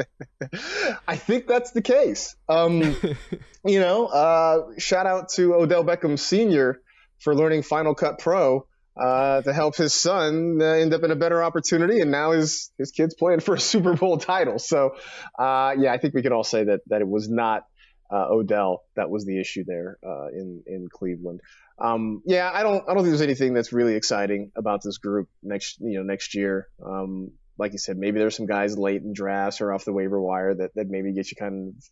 I 1.08 1.16
think 1.16 1.48
that's 1.48 1.72
the 1.72 1.82
case. 1.82 2.36
Um, 2.48 2.82
you 3.66 3.80
know, 3.80 4.08
uh, 4.08 4.80
shout 4.80 5.06
out 5.06 5.30
to 5.30 5.54
Odell 5.54 5.84
Beckham 5.84 6.18
Sr. 6.18 6.82
for 7.20 7.36
learning 7.36 7.64
Final 7.64 7.94
Cut 7.94 8.20
Pro 8.20 8.66
uh, 9.00 9.42
to 9.42 9.54
help 9.54 9.76
his 9.76 9.94
son 9.94 10.58
uh, 10.62 10.66
end 10.66 10.94
up 10.94 11.04
in 11.04 11.12
a 11.12 11.16
better 11.16 11.44
opportunity, 11.44 12.02
and 12.02 12.12
now 12.12 12.32
his 12.32 12.72
his 12.78 12.92
kid's 12.92 13.14
playing 13.14 13.40
for 13.40 13.56
a 13.56 13.60
Super 13.60 13.94
Bowl 13.94 14.18
title. 14.18 14.60
So, 14.60 14.96
uh, 15.38 15.76
yeah, 15.78 15.94
I 15.94 15.98
think 15.98 16.14
we 16.14 16.22
can 16.22 16.34
all 16.34 16.44
say 16.44 16.66
that 16.66 16.82
that 16.88 17.02
it 17.02 17.08
was 17.08 17.30
not 17.30 17.64
uh, 18.12 18.26
Odell 18.30 18.84
that 18.96 19.10
was 19.10 19.26
the 19.26 19.40
issue 19.40 19.64
there 19.66 19.98
uh, 20.06 20.28
in 20.28 20.64
in 20.66 20.88
Cleveland. 20.92 21.42
Um, 21.80 22.22
yeah, 22.26 22.50
I 22.54 22.64
don't 22.64 22.84
I 22.88 22.94
don't 22.94 23.04
think 23.04 23.08
there's 23.08 23.22
anything 23.22 23.54
that's 23.54 23.72
really 23.72 23.96
exciting 23.96 24.52
about 24.56 24.82
this 24.84 24.98
group 24.98 25.30
next 25.42 25.80
you 25.80 25.98
know 25.98 26.04
next 26.04 26.36
year. 26.36 26.68
Um, 26.86 27.32
like 27.58 27.74
you 27.74 27.78
said, 27.78 27.98
maybe 27.98 28.20
there's 28.20 28.36
some 28.36 28.46
guys 28.46 28.78
late 28.78 29.02
in 29.02 29.14
drafts 29.14 29.60
or 29.62 29.74
off 29.74 29.84
the 29.84 29.92
waiver 29.92 30.20
wire 30.20 30.56
that, 30.56 30.74
that 30.76 30.88
maybe 30.90 31.14
get 31.14 31.30
you 31.30 31.36
kind 31.36 31.70
of 31.70 31.84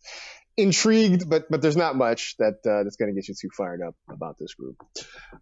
intrigued, 0.56 1.28
but 1.28 1.48
but 1.50 1.62
there's 1.62 1.76
not 1.76 1.96
much 1.96 2.36
that 2.38 2.54
uh, 2.66 2.82
that's 2.82 2.96
going 2.96 3.14
to 3.14 3.14
get 3.14 3.28
you 3.28 3.34
too 3.40 3.48
fired 3.56 3.80
up 3.80 3.94
about 4.10 4.36
this 4.38 4.54
group. 4.54 4.76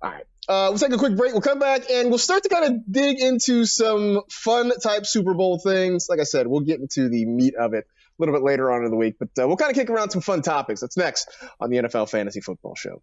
All 0.02 0.10
right, 0.10 0.24
uh, 0.48 0.68
we'll 0.70 0.78
take 0.78 0.92
a 0.92 0.98
quick 0.98 1.16
break. 1.16 1.32
We'll 1.32 1.40
come 1.40 1.58
back 1.58 1.90
and 1.90 2.10
we'll 2.10 2.18
start 2.18 2.42
to 2.42 2.48
kind 2.48 2.64
of 2.66 2.92
dig 2.92 3.20
into 3.20 3.64
some 3.64 4.20
fun 4.30 4.70
type 4.78 5.06
Super 5.06 5.34
Bowl 5.34 5.58
things. 5.58 6.06
Like 6.08 6.20
I 6.20 6.24
said, 6.24 6.46
we'll 6.46 6.60
get 6.60 6.80
into 6.80 7.08
the 7.08 7.24
meat 7.24 7.54
of 7.56 7.72
it 7.74 7.84
a 7.84 8.22
little 8.22 8.34
bit 8.34 8.44
later 8.44 8.70
on 8.70 8.84
in 8.84 8.90
the 8.90 8.96
week, 8.96 9.16
but 9.18 9.28
uh, 9.40 9.46
we'll 9.46 9.56
kind 9.56 9.70
of 9.70 9.76
kick 9.76 9.90
around 9.90 10.10
some 10.10 10.22
fun 10.22 10.42
topics. 10.42 10.80
That's 10.80 10.96
next 10.96 11.28
on 11.60 11.70
the 11.70 11.78
NFL 11.78 12.10
Fantasy 12.10 12.40
Football 12.40 12.74
Show. 12.74 13.02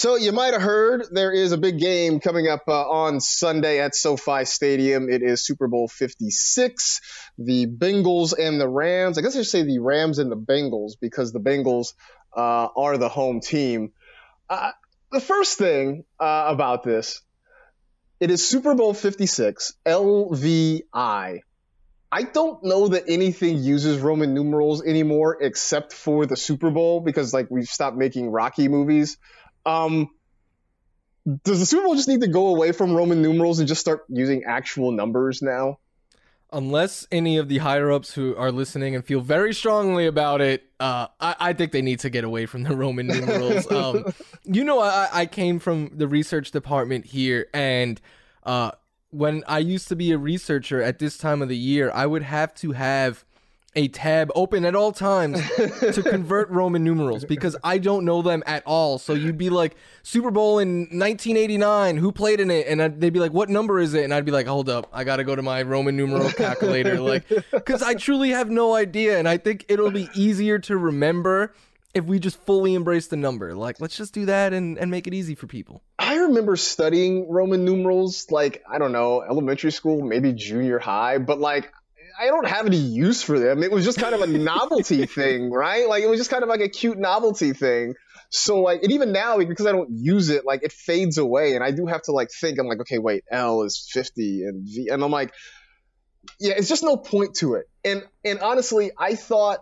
So 0.00 0.16
you 0.16 0.32
might 0.32 0.54
have 0.54 0.62
heard 0.62 1.08
there 1.10 1.30
is 1.30 1.52
a 1.52 1.58
big 1.58 1.78
game 1.78 2.20
coming 2.20 2.48
up 2.48 2.62
uh, 2.66 2.88
on 2.88 3.20
Sunday 3.20 3.80
at 3.80 3.94
SoFi 3.94 4.46
Stadium. 4.46 5.10
It 5.10 5.22
is 5.22 5.44
Super 5.44 5.68
Bowl 5.68 5.88
56. 5.88 7.02
The 7.36 7.66
Bengals 7.66 8.32
and 8.32 8.58
the 8.58 8.66
Rams. 8.66 9.18
I 9.18 9.20
guess 9.20 9.36
I 9.36 9.40
should 9.40 9.48
say 9.48 9.62
the 9.62 9.80
Rams 9.80 10.18
and 10.18 10.32
the 10.32 10.38
Bengals 10.38 10.92
because 10.98 11.34
the 11.34 11.38
Bengals 11.38 11.92
uh, 12.34 12.68
are 12.74 12.96
the 12.96 13.10
home 13.10 13.40
team. 13.40 13.92
Uh, 14.48 14.70
the 15.12 15.20
first 15.20 15.58
thing 15.58 16.06
uh, 16.18 16.46
about 16.48 16.82
this, 16.82 17.20
it 18.20 18.30
is 18.30 18.42
Super 18.42 18.74
Bowl 18.74 18.94
56, 18.94 19.74
LVI. 19.84 21.40
I 22.12 22.22
don't 22.22 22.64
know 22.64 22.88
that 22.88 23.04
anything 23.06 23.58
uses 23.58 23.98
Roman 23.98 24.32
numerals 24.32 24.82
anymore 24.82 25.36
except 25.42 25.92
for 25.92 26.24
the 26.24 26.38
Super 26.38 26.70
Bowl 26.70 27.00
because 27.00 27.34
like 27.34 27.48
we've 27.50 27.68
stopped 27.68 27.98
making 27.98 28.30
Rocky 28.30 28.68
movies. 28.68 29.18
Um, 29.66 30.10
does 31.44 31.60
the 31.60 31.66
Super 31.66 31.84
Bowl 31.84 31.94
just 31.94 32.08
need 32.08 32.22
to 32.22 32.28
go 32.28 32.48
away 32.48 32.72
from 32.72 32.94
Roman 32.94 33.22
numerals 33.22 33.58
and 33.58 33.68
just 33.68 33.80
start 33.80 34.04
using 34.08 34.44
actual 34.44 34.92
numbers 34.92 35.42
now? 35.42 35.78
Unless 36.52 37.06
any 37.12 37.36
of 37.36 37.48
the 37.48 37.58
higher 37.58 37.92
ups 37.92 38.12
who 38.12 38.34
are 38.36 38.50
listening 38.50 38.96
and 38.96 39.04
feel 39.04 39.20
very 39.20 39.54
strongly 39.54 40.06
about 40.06 40.40
it, 40.40 40.64
uh, 40.80 41.06
I, 41.20 41.36
I 41.38 41.52
think 41.52 41.70
they 41.70 41.82
need 41.82 42.00
to 42.00 42.10
get 42.10 42.24
away 42.24 42.46
from 42.46 42.64
the 42.64 42.74
Roman 42.74 43.06
numerals. 43.06 43.70
um, 43.70 44.12
you 44.44 44.64
know, 44.64 44.80
I, 44.80 45.08
I 45.12 45.26
came 45.26 45.60
from 45.60 45.92
the 45.94 46.08
research 46.08 46.50
department 46.50 47.06
here, 47.06 47.46
and 47.54 48.00
uh, 48.42 48.72
when 49.10 49.44
I 49.46 49.60
used 49.60 49.86
to 49.88 49.96
be 49.96 50.10
a 50.10 50.18
researcher 50.18 50.82
at 50.82 50.98
this 50.98 51.16
time 51.16 51.40
of 51.42 51.48
the 51.48 51.56
year, 51.56 51.92
I 51.94 52.06
would 52.06 52.22
have 52.22 52.52
to 52.56 52.72
have 52.72 53.24
a 53.76 53.88
tab 53.88 54.32
open 54.34 54.64
at 54.64 54.74
all 54.74 54.92
times 54.92 55.40
to 55.56 56.02
convert 56.02 56.50
Roman 56.50 56.82
numerals 56.82 57.24
because 57.24 57.56
I 57.62 57.78
don't 57.78 58.04
know 58.04 58.20
them 58.20 58.42
at 58.46 58.64
all. 58.66 58.98
So 58.98 59.14
you'd 59.14 59.38
be 59.38 59.50
like 59.50 59.76
Super 60.02 60.30
Bowl 60.30 60.58
in 60.58 60.80
1989, 60.80 61.96
who 61.96 62.10
played 62.10 62.40
in 62.40 62.50
it? 62.50 62.66
And 62.66 62.82
I'd, 62.82 63.00
they'd 63.00 63.12
be 63.12 63.20
like, 63.20 63.32
"What 63.32 63.48
number 63.48 63.78
is 63.78 63.94
it?" 63.94 64.04
And 64.04 64.12
I'd 64.12 64.24
be 64.24 64.32
like, 64.32 64.46
"Hold 64.46 64.68
up, 64.68 64.88
I 64.92 65.04
got 65.04 65.16
to 65.16 65.24
go 65.24 65.36
to 65.36 65.42
my 65.42 65.62
Roman 65.62 65.96
numeral 65.96 66.30
calculator." 66.36 67.00
like 67.00 67.28
cuz 67.64 67.82
I 67.82 67.94
truly 67.94 68.30
have 68.30 68.50
no 68.50 68.74
idea 68.74 69.18
and 69.18 69.28
I 69.28 69.36
think 69.36 69.66
it'll 69.68 69.90
be 69.90 70.08
easier 70.14 70.58
to 70.60 70.76
remember 70.76 71.54
if 71.94 72.04
we 72.04 72.18
just 72.18 72.44
fully 72.44 72.74
embrace 72.74 73.06
the 73.08 73.16
number. 73.16 73.54
Like 73.54 73.80
let's 73.80 73.96
just 73.96 74.12
do 74.12 74.26
that 74.26 74.52
and 74.52 74.78
and 74.78 74.90
make 74.90 75.06
it 75.06 75.14
easy 75.14 75.34
for 75.34 75.46
people. 75.46 75.82
I 75.98 76.16
remember 76.16 76.56
studying 76.56 77.30
Roman 77.30 77.64
numerals 77.64 78.30
like, 78.30 78.64
I 78.68 78.78
don't 78.78 78.92
know, 78.92 79.22
elementary 79.22 79.70
school, 79.70 80.02
maybe 80.02 80.32
junior 80.32 80.80
high, 80.80 81.18
but 81.18 81.38
like 81.38 81.72
I 82.20 82.26
don't 82.26 82.46
have 82.46 82.66
any 82.66 82.76
use 82.76 83.22
for 83.22 83.38
them. 83.38 83.62
It 83.62 83.72
was 83.72 83.84
just 83.84 83.98
kind 83.98 84.14
of 84.14 84.20
a 84.20 84.26
novelty 84.26 85.06
thing, 85.06 85.50
right? 85.50 85.88
Like 85.88 86.02
it 86.02 86.06
was 86.06 86.20
just 86.20 86.30
kind 86.30 86.42
of 86.42 86.50
like 86.50 86.60
a 86.60 86.68
cute 86.68 86.98
novelty 86.98 87.54
thing. 87.54 87.94
So 88.28 88.60
like, 88.60 88.82
and 88.82 88.92
even 88.92 89.10
now, 89.10 89.38
because 89.38 89.66
I 89.66 89.72
don't 89.72 89.88
use 89.90 90.28
it, 90.28 90.44
like 90.44 90.62
it 90.62 90.72
fades 90.72 91.16
away, 91.16 91.54
and 91.54 91.64
I 91.64 91.70
do 91.70 91.86
have 91.86 92.02
to 92.02 92.12
like 92.12 92.28
think. 92.30 92.58
I'm 92.58 92.66
like, 92.66 92.80
okay, 92.80 92.98
wait, 92.98 93.24
L 93.30 93.62
is 93.62 93.88
50, 93.90 94.44
and 94.44 94.68
V, 94.68 94.88
and 94.90 95.02
I'm 95.02 95.10
like, 95.10 95.32
yeah, 96.38 96.52
it's 96.56 96.68
just 96.68 96.82
no 96.82 96.98
point 96.98 97.36
to 97.36 97.54
it. 97.54 97.68
And 97.84 98.04
and 98.24 98.40
honestly, 98.40 98.90
I 98.96 99.14
thought 99.14 99.60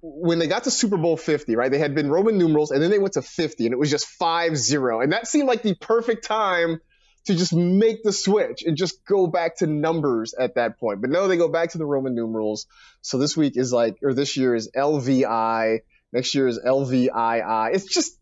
when 0.00 0.38
they 0.38 0.46
got 0.46 0.64
to 0.64 0.70
Super 0.70 0.96
Bowl 0.96 1.16
50, 1.16 1.56
right, 1.56 1.70
they 1.70 1.78
had 1.78 1.96
been 1.96 2.08
Roman 2.08 2.38
numerals, 2.38 2.70
and 2.70 2.80
then 2.80 2.90
they 2.90 3.00
went 3.00 3.14
to 3.14 3.22
50, 3.22 3.66
and 3.66 3.72
it 3.72 3.78
was 3.78 3.90
just 3.90 4.06
five 4.06 4.56
zero, 4.56 5.00
and 5.00 5.12
that 5.12 5.26
seemed 5.26 5.48
like 5.48 5.62
the 5.62 5.74
perfect 5.74 6.24
time 6.24 6.80
to 7.26 7.34
just 7.34 7.52
make 7.52 8.02
the 8.02 8.12
switch 8.12 8.62
and 8.62 8.76
just 8.76 9.04
go 9.04 9.26
back 9.26 9.56
to 9.58 9.66
numbers 9.66 10.34
at 10.34 10.54
that 10.54 10.78
point. 10.78 11.00
But 11.00 11.10
no, 11.10 11.28
they 11.28 11.36
go 11.36 11.48
back 11.48 11.70
to 11.72 11.78
the 11.78 11.86
Roman 11.86 12.14
numerals. 12.14 12.66
So 13.02 13.18
this 13.18 13.36
week 13.36 13.56
is 13.56 13.72
like, 13.72 13.96
or 14.02 14.14
this 14.14 14.36
year 14.36 14.54
is 14.54 14.70
LVI. 14.74 15.80
Next 16.12 16.34
year 16.34 16.48
is 16.48 16.58
LVII. 16.58 17.74
It's 17.74 17.84
just, 17.86 18.16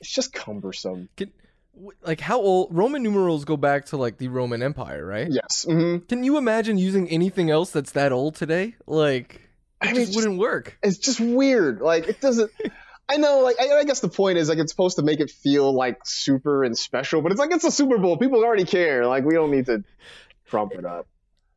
it's 0.00 0.12
just 0.12 0.32
cumbersome. 0.32 1.08
Can, 1.16 1.30
like 2.02 2.20
how 2.20 2.40
old 2.40 2.74
Roman 2.76 3.02
numerals 3.02 3.44
go 3.44 3.56
back 3.56 3.86
to 3.86 3.96
like 3.96 4.18
the 4.18 4.26
Roman 4.28 4.62
Empire, 4.62 5.04
right? 5.06 5.28
Yes. 5.30 5.64
hmm 5.68 5.98
Can 6.08 6.24
you 6.24 6.36
imagine 6.36 6.78
using 6.78 7.08
anything 7.08 7.50
else 7.50 7.70
that's 7.70 7.92
that 7.92 8.10
old 8.10 8.34
today? 8.34 8.74
Like 8.86 9.42
I 9.80 9.90
it 9.90 9.96
mean, 9.96 10.06
just 10.06 10.16
wouldn't 10.16 10.38
work. 10.38 10.76
it's 10.82 10.98
just 10.98 11.20
weird. 11.20 11.80
Like 11.80 12.08
it 12.08 12.20
doesn't. 12.20 12.50
I 13.08 13.16
know, 13.16 13.40
like 13.40 13.56
I, 13.60 13.78
I 13.78 13.84
guess 13.84 14.00
the 14.00 14.08
point 14.08 14.38
is 14.38 14.48
like 14.48 14.58
it's 14.58 14.70
supposed 14.70 14.96
to 14.96 15.02
make 15.02 15.20
it 15.20 15.30
feel 15.30 15.72
like 15.72 16.00
super 16.04 16.64
and 16.64 16.76
special, 16.76 17.22
but 17.22 17.32
it's 17.32 17.38
like 17.38 17.50
it's 17.50 17.64
a 17.64 17.70
Super 17.70 17.98
Bowl. 17.98 18.18
People 18.18 18.44
already 18.44 18.64
care. 18.64 19.06
Like 19.06 19.24
we 19.24 19.34
don't 19.34 19.50
need 19.50 19.66
to 19.66 19.82
trump 20.46 20.72
it 20.74 20.84
up. 20.84 21.06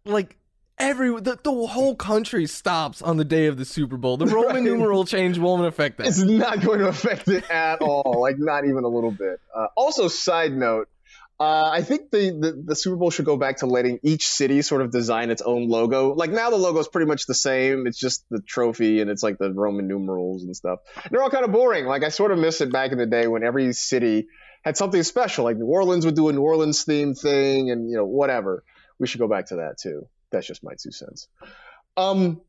Like 0.05 0.37
every 0.77 1.09
the, 1.21 1.37
the 1.43 1.51
whole 1.67 1.95
country 1.95 2.47
stops 2.47 3.01
on 3.01 3.17
the 3.17 3.25
day 3.25 3.47
of 3.47 3.57
the 3.57 3.65
Super 3.65 3.97
Bowl. 3.97 4.17
The 4.17 4.27
Roman 4.27 4.63
numeral 4.63 5.05
change 5.05 5.37
won't 5.37 5.65
affect 5.65 5.97
that. 5.97 6.07
It's 6.07 6.19
not 6.19 6.61
going 6.61 6.79
to 6.79 6.87
affect 6.87 7.27
it 7.27 7.49
at 7.49 7.81
all. 7.81 8.19
Like 8.21 8.37
not 8.39 8.65
even 8.65 8.83
a 8.83 8.89
little 8.89 9.11
bit. 9.11 9.39
Uh, 9.55 9.67
also, 9.75 10.07
side 10.07 10.53
note. 10.53 10.89
Uh, 11.41 11.71
I 11.73 11.81
think 11.81 12.11
the, 12.11 12.29
the, 12.29 12.63
the 12.65 12.75
Super 12.75 12.97
Bowl 12.97 13.09
should 13.09 13.25
go 13.25 13.35
back 13.35 13.57
to 13.57 13.65
letting 13.65 13.97
each 14.03 14.27
city 14.27 14.61
sort 14.61 14.83
of 14.83 14.91
design 14.91 15.31
its 15.31 15.41
own 15.41 15.67
logo. 15.69 16.13
Like 16.13 16.29
now 16.29 16.51
the 16.51 16.55
logo 16.55 16.77
is 16.77 16.87
pretty 16.87 17.07
much 17.07 17.25
the 17.25 17.33
same. 17.33 17.87
It's 17.87 17.97
just 17.97 18.23
the 18.29 18.43
trophy 18.43 19.01
and 19.01 19.09
it's 19.09 19.23
like 19.23 19.39
the 19.39 19.51
Roman 19.51 19.87
numerals 19.87 20.43
and 20.43 20.55
stuff. 20.55 20.81
They're 21.09 21.23
all 21.23 21.31
kind 21.31 21.43
of 21.43 21.51
boring. 21.51 21.87
Like 21.87 22.03
I 22.03 22.09
sort 22.09 22.31
of 22.31 22.37
miss 22.37 22.61
it 22.61 22.71
back 22.71 22.91
in 22.91 22.99
the 22.99 23.07
day 23.07 23.25
when 23.25 23.43
every 23.43 23.73
city 23.73 24.27
had 24.61 24.77
something 24.77 25.01
special. 25.01 25.43
Like 25.43 25.57
New 25.57 25.65
Orleans 25.65 26.05
would 26.05 26.15
do 26.15 26.29
a 26.29 26.31
New 26.31 26.43
Orleans 26.43 26.85
themed 26.85 27.19
thing 27.19 27.71
and 27.71 27.89
you 27.89 27.97
know 27.97 28.05
whatever. 28.05 28.63
We 28.99 29.07
should 29.07 29.19
go 29.19 29.27
back 29.27 29.47
to 29.47 29.55
that 29.55 29.79
too. 29.79 30.07
That's 30.29 30.45
just 30.45 30.63
my 30.63 30.73
two 30.79 30.91
cents. 30.91 31.27
Um, 31.97 32.41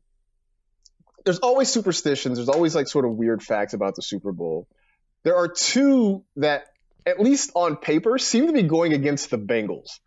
there's 1.25 1.39
always 1.39 1.67
superstitions. 1.67 2.37
There's 2.37 2.49
always 2.49 2.75
like 2.75 2.87
sort 2.87 3.05
of 3.05 3.13
weird 3.13 3.41
facts 3.41 3.73
about 3.73 3.95
the 3.95 4.03
Super 4.03 4.31
Bowl. 4.31 4.67
There 5.23 5.35
are 5.35 5.47
two 5.47 6.25
that, 6.35 6.65
at 7.05 7.19
least 7.19 7.51
on 7.55 7.77
paper, 7.77 8.17
seem 8.17 8.47
to 8.47 8.53
be 8.53 8.63
going 8.63 8.93
against 8.93 9.29
the 9.29 9.37
Bengals. 9.37 9.99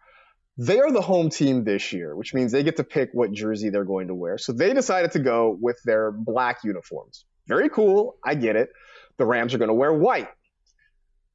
They 0.58 0.80
are 0.80 0.90
the 0.90 1.02
home 1.02 1.28
team 1.28 1.64
this 1.64 1.92
year, 1.92 2.16
which 2.16 2.32
means 2.32 2.50
they 2.50 2.62
get 2.62 2.76
to 2.76 2.84
pick 2.84 3.10
what 3.12 3.32
jersey 3.32 3.68
they're 3.68 3.84
going 3.84 4.08
to 4.08 4.14
wear. 4.14 4.38
So 4.38 4.52
they 4.52 4.72
decided 4.72 5.12
to 5.12 5.18
go 5.18 5.56
with 5.60 5.78
their 5.84 6.10
black 6.10 6.64
uniforms. 6.64 7.26
Very 7.46 7.68
cool. 7.68 8.16
I 8.24 8.34
get 8.34 8.56
it. 8.56 8.70
The 9.18 9.26
Rams 9.26 9.54
are 9.54 9.58
going 9.58 9.68
to 9.68 9.74
wear 9.74 9.92
white. 9.92 10.28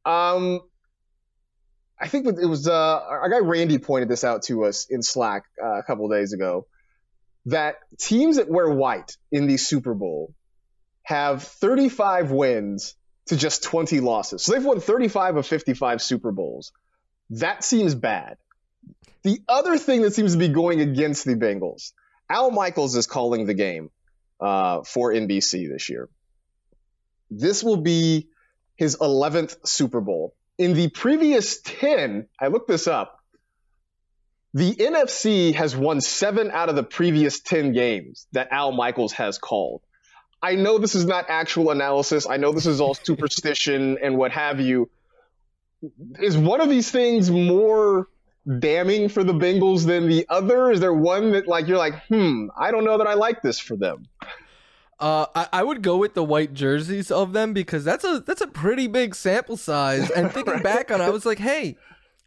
Um, 0.05 0.61
I 1.99 2.07
think 2.07 2.25
it 2.25 2.47
was 2.47 2.67
uh, 2.67 2.73
our 2.73 3.29
guy 3.29 3.39
Randy 3.39 3.77
pointed 3.77 4.09
this 4.09 4.23
out 4.23 4.43
to 4.43 4.65
us 4.65 4.87
in 4.89 5.03
Slack 5.03 5.43
uh, 5.63 5.77
a 5.79 5.83
couple 5.83 6.09
days 6.09 6.33
ago 6.33 6.65
that 7.45 7.75
teams 7.99 8.37
that 8.37 8.49
wear 8.49 8.69
white 8.69 9.17
in 9.31 9.47
the 9.47 9.57
Super 9.57 9.93
Bowl 9.93 10.33
have 11.03 11.43
35 11.43 12.31
wins 12.31 12.95
to 13.27 13.37
just 13.37 13.63
20 13.63 13.99
losses. 13.99 14.41
So 14.41 14.53
they've 14.53 14.65
won 14.65 14.79
35 14.79 15.37
of 15.37 15.47
55 15.47 16.01
Super 16.01 16.31
Bowls. 16.31 16.71
That 17.31 17.63
seems 17.63 17.95
bad. 17.95 18.37
The 19.23 19.39
other 19.47 19.77
thing 19.77 20.01
that 20.01 20.13
seems 20.13 20.33
to 20.33 20.39
be 20.39 20.47
going 20.47 20.81
against 20.81 21.25
the 21.25 21.35
Bengals, 21.35 21.93
Al 22.29 22.51
Michaels 22.51 22.95
is 22.95 23.07
calling 23.07 23.45
the 23.45 23.53
game 23.53 23.91
uh, 24.39 24.81
for 24.83 25.13
NBC 25.13 25.69
this 25.71 25.89
year. 25.89 26.09
This 27.29 27.63
will 27.63 27.77
be 27.77 28.27
his 28.75 28.97
11th 28.97 29.55
Super 29.67 30.01
Bowl. 30.01 30.35
In 30.57 30.73
the 30.73 30.89
previous 30.89 31.61
10, 31.61 32.27
I 32.39 32.47
looked 32.47 32.67
this 32.67 32.87
up, 32.87 33.19
the 34.53 34.75
NFC 34.75 35.53
has 35.55 35.75
won 35.75 36.01
seven 36.01 36.51
out 36.51 36.67
of 36.67 36.75
the 36.75 36.83
previous 36.83 37.39
10 37.39 37.71
games 37.71 38.27
that 38.33 38.49
Al 38.51 38.71
Michaels 38.71 39.13
has 39.13 39.37
called. 39.37 39.81
I 40.41 40.55
know 40.55 40.77
this 40.77 40.95
is 40.95 41.05
not 41.05 41.25
actual 41.29 41.71
analysis. 41.71 42.27
I 42.27 42.37
know 42.37 42.51
this 42.51 42.65
is 42.65 42.81
all 42.81 42.93
superstition 42.93 43.97
and 44.03 44.17
what 44.17 44.31
have 44.31 44.59
you. 44.59 44.89
Is 46.19 46.37
one 46.37 46.61
of 46.61 46.69
these 46.69 46.91
things 46.91 47.31
more 47.31 48.07
damning 48.59 49.09
for 49.09 49.23
the 49.23 49.33
Bengals 49.33 49.85
than 49.85 50.07
the 50.07 50.25
other? 50.29 50.71
Is 50.71 50.79
there 50.79 50.93
one 50.93 51.31
that 51.31 51.47
like 51.47 51.67
you're 51.67 51.77
like, 51.77 52.05
hmm, 52.05 52.47
I 52.57 52.71
don't 52.71 52.85
know 52.85 52.97
that 52.97 53.07
I 53.07 53.13
like 53.13 53.41
this 53.41 53.59
for 53.59 53.75
them? 53.75 54.07
Uh, 54.99 55.25
I, 55.33 55.47
I 55.53 55.63
would 55.63 55.81
go 55.81 55.97
with 55.97 56.13
the 56.13 56.23
white 56.23 56.53
jerseys 56.53 57.09
of 57.09 57.33
them 57.33 57.53
because 57.53 57.83
that's 57.83 58.03
a 58.03 58.19
that's 58.19 58.41
a 58.41 58.47
pretty 58.47 58.85
big 58.85 59.15
sample 59.15 59.57
size. 59.57 60.11
And 60.11 60.31
thinking 60.33 60.61
back 60.61 60.91
on, 60.91 61.01
it, 61.01 61.03
I 61.03 61.09
was 61.09 61.25
like, 61.25 61.39
hey, 61.39 61.75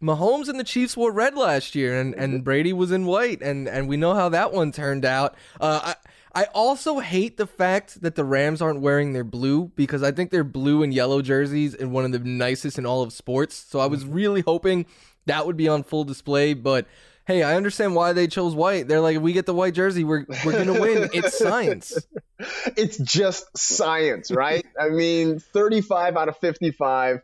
Mahomes 0.03 0.49
and 0.49 0.59
the 0.59 0.63
Chiefs 0.65 0.97
wore 0.97 1.11
red 1.11 1.37
last 1.37 1.73
year, 1.73 1.99
and, 1.99 2.13
and 2.15 2.43
Brady 2.43 2.73
was 2.73 2.91
in 2.91 3.05
white, 3.05 3.41
and 3.41 3.69
and 3.69 3.87
we 3.87 3.95
know 3.95 4.13
how 4.13 4.27
that 4.29 4.51
one 4.51 4.73
turned 4.73 5.05
out. 5.05 5.35
Uh, 5.61 5.79
I 5.83 5.95
I 6.35 6.43
also 6.53 6.99
hate 6.99 7.37
the 7.37 7.47
fact 7.47 8.01
that 8.01 8.15
the 8.15 8.25
Rams 8.25 8.61
aren't 8.61 8.81
wearing 8.81 9.13
their 9.13 9.23
blue 9.23 9.71
because 9.77 10.03
I 10.03 10.11
think 10.11 10.31
their 10.31 10.43
blue 10.43 10.83
and 10.83 10.93
yellow 10.93 11.21
jerseys 11.21 11.81
are 11.81 11.87
one 11.87 12.03
of 12.03 12.11
the 12.11 12.19
nicest 12.19 12.77
in 12.77 12.85
all 12.85 13.01
of 13.01 13.13
sports. 13.13 13.55
So 13.55 13.79
I 13.79 13.85
was 13.85 14.03
mm-hmm. 14.03 14.13
really 14.13 14.41
hoping 14.41 14.85
that 15.27 15.47
would 15.47 15.55
be 15.55 15.67
on 15.67 15.83
full 15.83 16.03
display, 16.03 16.53
but. 16.53 16.87
Hey, 17.27 17.41
I 17.41 17.55
understand 17.55 17.95
why 17.95 18.13
they 18.13 18.27
chose 18.27 18.53
white. 18.53 18.87
They're 18.87 19.01
like, 19.01 19.15
if 19.15 19.21
we 19.23 19.33
get 19.33 19.47
the 19.47 19.53
white 19.55 19.73
jersey, 19.73 20.03
we're 20.03 20.27
we're 20.45 20.51
gonna 20.51 20.79
win. 20.79 21.09
It's 21.11 21.35
science. 21.39 21.97
It's 22.77 22.99
just 22.99 23.47
science, 23.57 24.29
right? 24.29 24.63
I 24.79 24.89
mean, 24.89 25.39
35 25.39 26.17
out 26.17 26.29
of 26.29 26.37
55. 26.37 27.21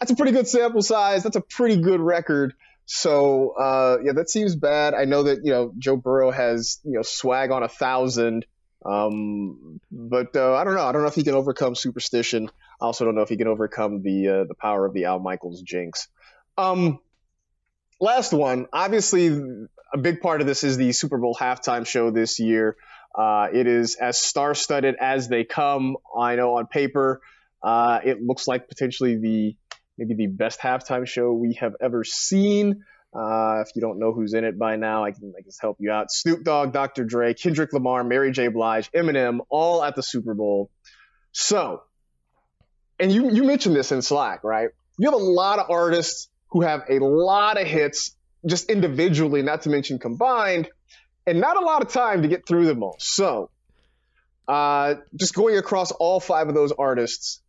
That's 0.00 0.10
a 0.10 0.16
pretty 0.16 0.32
good 0.32 0.48
sample 0.48 0.80
size. 0.80 1.24
That's 1.24 1.36
a 1.36 1.42
pretty 1.42 1.76
good 1.76 2.00
record. 2.00 2.54
So 2.86 3.50
uh, 3.50 3.98
yeah, 4.02 4.12
that 4.12 4.28
seems 4.28 4.56
bad. 4.56 4.94
I 4.94 5.04
know 5.04 5.24
that 5.24 5.40
you 5.44 5.52
know 5.52 5.72
Joe 5.78 5.96
Burrow 5.96 6.30
has 6.30 6.80
you 6.84 6.92
know 6.92 7.02
swag 7.02 7.50
on 7.50 7.62
a 7.62 7.68
thousand, 7.68 8.44
um, 8.84 9.80
but 9.90 10.36
uh, 10.36 10.54
I 10.54 10.64
don't 10.64 10.74
know. 10.74 10.84
I 10.84 10.92
don't 10.92 11.02
know 11.02 11.08
if 11.08 11.14
he 11.14 11.24
can 11.24 11.34
overcome 11.34 11.74
superstition. 11.74 12.50
I 12.80 12.84
also 12.84 13.04
don't 13.04 13.14
know 13.14 13.22
if 13.22 13.28
he 13.28 13.36
can 13.36 13.48
overcome 13.48 14.02
the 14.02 14.28
uh, 14.28 14.44
the 14.44 14.54
power 14.54 14.84
of 14.84 14.92
the 14.92 15.06
Al 15.06 15.18
Michaels 15.18 15.62
jinx. 15.62 16.08
Um, 16.58 16.98
last 18.00 18.32
one. 18.32 18.66
Obviously, 18.72 19.28
a 19.92 19.98
big 19.98 20.20
part 20.20 20.40
of 20.40 20.46
this 20.46 20.62
is 20.62 20.76
the 20.76 20.92
Super 20.92 21.18
Bowl 21.18 21.34
halftime 21.34 21.86
show 21.86 22.10
this 22.10 22.38
year. 22.38 22.76
Uh, 23.14 23.48
it 23.52 23.66
is 23.68 23.94
as 23.94 24.18
star-studded 24.18 24.96
as 25.00 25.28
they 25.28 25.44
come. 25.44 25.96
I 26.18 26.34
know 26.34 26.56
on 26.56 26.66
paper, 26.66 27.20
uh, 27.62 28.00
it 28.04 28.20
looks 28.20 28.48
like 28.48 28.68
potentially 28.68 29.16
the 29.16 29.56
maybe 29.98 30.14
the 30.14 30.26
best 30.26 30.60
halftime 30.60 31.06
show 31.06 31.32
we 31.32 31.54
have 31.54 31.74
ever 31.80 32.04
seen. 32.04 32.84
Uh, 33.14 33.62
if 33.64 33.68
you 33.76 33.80
don't 33.80 33.98
know 34.00 34.12
who's 34.12 34.34
in 34.34 34.44
it 34.44 34.58
by 34.58 34.74
now, 34.74 35.04
I 35.04 35.12
can 35.12 35.32
I 35.38 35.42
help 35.60 35.76
you 35.78 35.92
out. 35.92 36.10
Snoop 36.10 36.42
Dogg, 36.42 36.72
Dr. 36.72 37.04
Dre, 37.04 37.32
Kendrick 37.32 37.72
Lamar, 37.72 38.02
Mary 38.02 38.32
J. 38.32 38.48
Blige, 38.48 38.90
Eminem, 38.90 39.38
all 39.48 39.84
at 39.84 39.94
the 39.94 40.02
Super 40.02 40.34
Bowl. 40.34 40.68
So, 41.30 41.82
and 42.98 43.12
you 43.12 43.30
you 43.30 43.44
mentioned 43.44 43.76
this 43.76 43.92
in 43.92 44.02
Slack, 44.02 44.42
right? 44.42 44.70
You 44.98 45.10
have 45.10 45.14
a 45.14 45.24
lot 45.24 45.60
of 45.60 45.70
artists 45.70 46.28
who 46.48 46.62
have 46.62 46.82
a 46.88 46.98
lot 46.98 47.60
of 47.60 47.66
hits, 47.66 48.16
just 48.46 48.68
individually, 48.68 49.42
not 49.42 49.62
to 49.62 49.70
mention 49.70 50.00
combined, 50.00 50.68
and 51.26 51.40
not 51.40 51.56
a 51.56 51.64
lot 51.64 51.82
of 51.82 51.92
time 51.92 52.22
to 52.22 52.28
get 52.28 52.46
through 52.46 52.66
them 52.66 52.82
all. 52.82 52.96
So, 52.98 53.50
uh, 54.48 54.96
just 55.14 55.34
going 55.34 55.56
across 55.56 55.92
all 55.92 56.18
five 56.18 56.48
of 56.48 56.54
those 56.54 56.72
artists, 56.72 57.42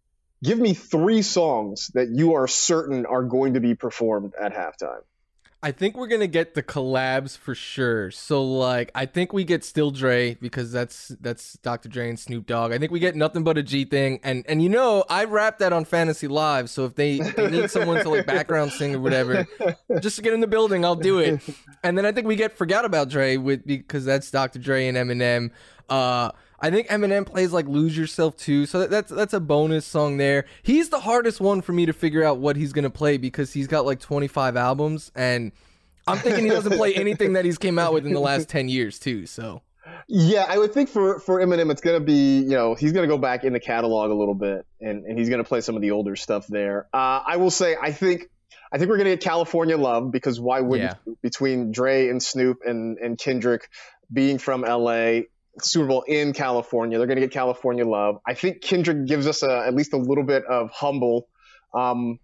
give 0.46 0.60
me 0.60 0.74
three 0.74 1.22
songs 1.22 1.90
that 1.96 2.10
you 2.10 2.36
are 2.36 2.48
certain 2.48 3.06
are 3.06 3.24
going 3.24 3.56
to 3.56 3.60
be 3.60 3.76
performed 3.76 4.34
at 4.40 4.54
halftime. 4.54 5.02
I 5.66 5.72
think 5.72 5.98
we're 5.98 6.06
gonna 6.06 6.28
get 6.28 6.54
the 6.54 6.62
collabs 6.62 7.36
for 7.36 7.56
sure. 7.56 8.12
So 8.12 8.44
like, 8.44 8.92
I 8.94 9.08
think 9.08 9.34
we 9.34 9.44
get 9.44 9.64
Still 9.64 9.90
Dre 9.90 10.36
because 10.36 10.72
that's 10.72 11.08
that's 11.20 11.54
Dr. 11.54 11.90
Dre 11.90 12.08
and 12.08 12.20
Snoop 12.20 12.46
Dogg. 12.46 12.72
I 12.72 12.78
think 12.78 12.92
we 12.92 13.00
get 13.00 13.16
nothing 13.16 13.44
but 13.44 13.58
a 13.58 13.64
G 13.64 13.84
thing, 13.84 14.20
and 14.24 14.46
and 14.48 14.62
you 14.62 14.70
know 14.70 15.04
I 15.10 15.24
rap 15.24 15.58
that 15.60 15.74
on 15.74 15.84
Fantasy 15.84 16.28
Live. 16.28 16.70
So 16.70 16.86
if 16.86 16.94
they, 16.94 17.18
they 17.18 17.50
need 17.50 17.72
someone 17.72 18.04
to 18.04 18.10
like 18.10 18.28
background 18.28 18.74
sing 18.74 18.94
or 18.94 19.00
whatever, 19.00 19.48
just 20.02 20.18
to 20.18 20.22
get 20.22 20.34
in 20.34 20.40
the 20.40 20.46
building, 20.46 20.86
I'll 20.86 20.96
do 20.96 21.18
it. 21.18 21.42
And 21.84 21.98
then 21.98 22.06
I 22.06 22.12
think 22.12 22.28
we 22.28 22.36
get 22.36 22.56
Forgot 22.56 22.86
About 22.86 23.10
Dre 23.10 23.38
with 23.38 23.66
because 23.66 24.06
that's 24.06 24.30
Dr. 24.30 24.60
Dre 24.60 24.88
and 24.88 24.96
Eminem. 24.96 25.50
Uh, 25.90 26.30
I 26.60 26.72
think 26.72 26.88
Eminem 26.88 27.26
plays 27.26 27.52
like 27.52 27.68
"Lose 27.68 27.98
Yourself" 27.98 28.38
too, 28.38 28.66
so 28.66 28.88
that's 28.88 29.12
that's 29.12 29.34
a 29.34 29.40
bonus 29.40 29.86
song 29.86 30.18
there. 30.18 30.46
He's 30.64 30.90
the 30.90 31.00
hardest 31.02 31.42
one 31.42 31.62
for 31.62 31.74
me 31.74 31.86
to 31.86 31.94
figure 31.94 32.24
out 32.24 32.38
what 32.40 32.56
he's 32.56 32.72
gonna 32.74 32.90
play 32.90 33.18
because 33.18 33.52
he's 33.54 33.68
got 33.68 33.86
like 33.86 34.00
25 34.00 34.56
albums, 34.56 35.12
and 35.16 35.52
I'm 36.08 36.18
thinking 36.18 36.46
he 36.46 36.50
doesn't 36.50 36.78
play 36.78 36.94
anything 36.96 37.34
that 37.34 37.46
he's 37.46 37.58
came 37.58 37.78
out 37.80 37.94
with 37.94 38.06
in 38.06 38.14
the 38.14 38.20
last 38.20 38.48
10 38.50 38.70
years 38.70 39.00
too. 39.00 39.26
So 39.26 39.62
Yeah, 40.08 40.46
I 40.48 40.58
would 40.58 40.74
think 40.74 40.90
for 40.90 41.20
for 41.20 41.40
Eminem, 41.42 41.72
it's 41.72 41.82
gonna 41.82 42.00
be 42.00 42.40
you 42.40 42.50
know 42.50 42.74
he's 42.76 42.92
gonna 42.94 43.08
go 43.08 43.18
back 43.18 43.44
in 43.44 43.54
the 43.54 43.60
catalog 43.60 44.12
a 44.12 44.16
little 44.16 44.36
bit, 44.36 44.66
and 44.80 45.06
and 45.06 45.18
he's 45.20 45.30
gonna 45.30 45.44
play 45.44 45.62
some 45.62 45.76
of 45.76 45.82
the 45.82 45.92
older 45.92 46.16
stuff 46.16 46.48
there. 46.48 46.88
Uh, 46.94 47.22
I 47.26 47.38
will 47.38 47.52
say, 47.52 47.76
I 47.82 47.92
think. 47.92 48.30
I 48.74 48.78
think 48.78 48.90
we're 48.90 48.98
gonna 48.98 49.12
get 49.12 49.22
California 49.22 49.78
Love 49.78 50.12
because 50.12 50.40
why 50.40 50.60
wouldn't 50.62 50.98
Yeah. 51.06 51.14
between 51.22 51.72
Dre 51.72 52.10
and 52.10 52.22
Snoop 52.22 52.58
and, 52.66 52.98
and 52.98 53.18
Kendrick 53.18 53.70
being 54.12 54.38
from 54.38 54.62
LA, 54.66 55.22
Super 55.62 55.88
Bowl 55.88 56.02
in 56.02 56.34
California, 56.34 56.98
they're 56.98 57.08
gonna 57.08 57.22
get 57.22 57.32
California 57.32 57.86
Love. 57.86 58.20
I 58.26 58.34
think 58.34 58.62
Kendrick 58.62 59.06
gives 59.06 59.28
us 59.28 59.44
a, 59.44 59.66
at 59.66 59.74
least 59.74 59.94
a 59.94 59.98
little 59.98 60.24
bit 60.24 60.46
of 60.46 60.72
humble, 60.72 61.28
um, 61.74 62.20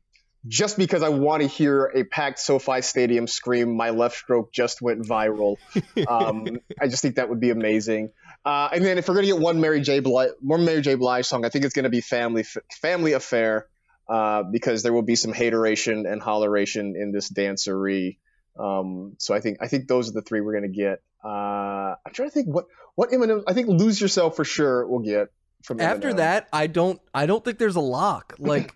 just 0.48 0.78
because 0.78 1.04
I 1.04 1.10
want 1.10 1.44
to 1.44 1.48
hear 1.48 1.86
a 1.86 2.04
packed 2.04 2.40
SoFi 2.40 2.82
Stadium 2.82 3.28
scream, 3.28 3.76
"My 3.76 3.92
left 3.92 4.18
stroke 4.18 4.52
just 4.52 4.82
went 4.82 5.06
viral." 5.06 5.58
Um, 6.08 6.60
I 6.82 6.88
just 6.88 7.02
think 7.02 7.16
that 7.16 7.30
would 7.30 7.40
be 7.40 7.52
amazing. 7.52 8.12
Uh, 8.44 8.70
and 8.74 8.84
then 8.84 8.98
if 8.98 9.08
we're 9.08 9.16
gonna 9.16 9.28
get 9.28 9.40
one 9.40 9.62
Mary 9.62 9.82
J. 9.82 10.00
Blige, 10.00 10.32
one 10.40 10.66
Mary 10.66 10.82
J. 10.82 10.96
Blige 10.96 11.26
song, 11.26 11.46
I 11.46 11.50
think 11.50 11.66
it's 11.66 11.74
gonna 11.74 11.90
be 11.90 12.02
"Family 12.02 12.44
Family 12.82 13.14
Affair." 13.14 13.68
uh, 14.12 14.44
because 14.44 14.84
there 14.84 14.92
will 14.92 15.04
be 15.04 15.16
some 15.16 15.32
hateration 15.32 16.06
and 16.06 16.22
holleration 16.22 16.96
in 16.96 17.12
this 17.14 17.32
dancery. 17.32 18.18
Um, 18.58 19.16
so 19.18 19.34
I 19.34 19.40
think 19.40 19.58
I 19.62 19.68
think 19.68 19.88
those 19.88 20.10
are 20.10 20.14
the 20.14 20.22
three 20.22 20.42
we're 20.42 20.54
gonna 20.54 20.68
get. 20.68 21.02
Uh, 21.24 21.96
I'm 22.06 22.14
trying 22.14 22.30
to 22.30 22.34
think 22.34 22.48
what 22.48 22.66
what 22.96 23.12
Eminem. 23.12 23.44
I 23.48 23.54
think 23.54 23.68
"Lose 23.68 24.00
Yourself" 24.00 24.36
for 24.36 24.44
sure 24.44 24.88
we'll 24.88 25.00
get 25.00 25.30
from 25.64 25.80
After 25.80 26.12
Eminem. 26.12 26.18
that, 26.18 26.50
I 26.52 26.68
don't 26.68 27.00
I 27.14 27.26
don't 27.26 27.44
think 27.44 27.58
there's 27.58 27.76
a 27.76 27.82
lock. 27.82 28.36
Like 28.40 28.76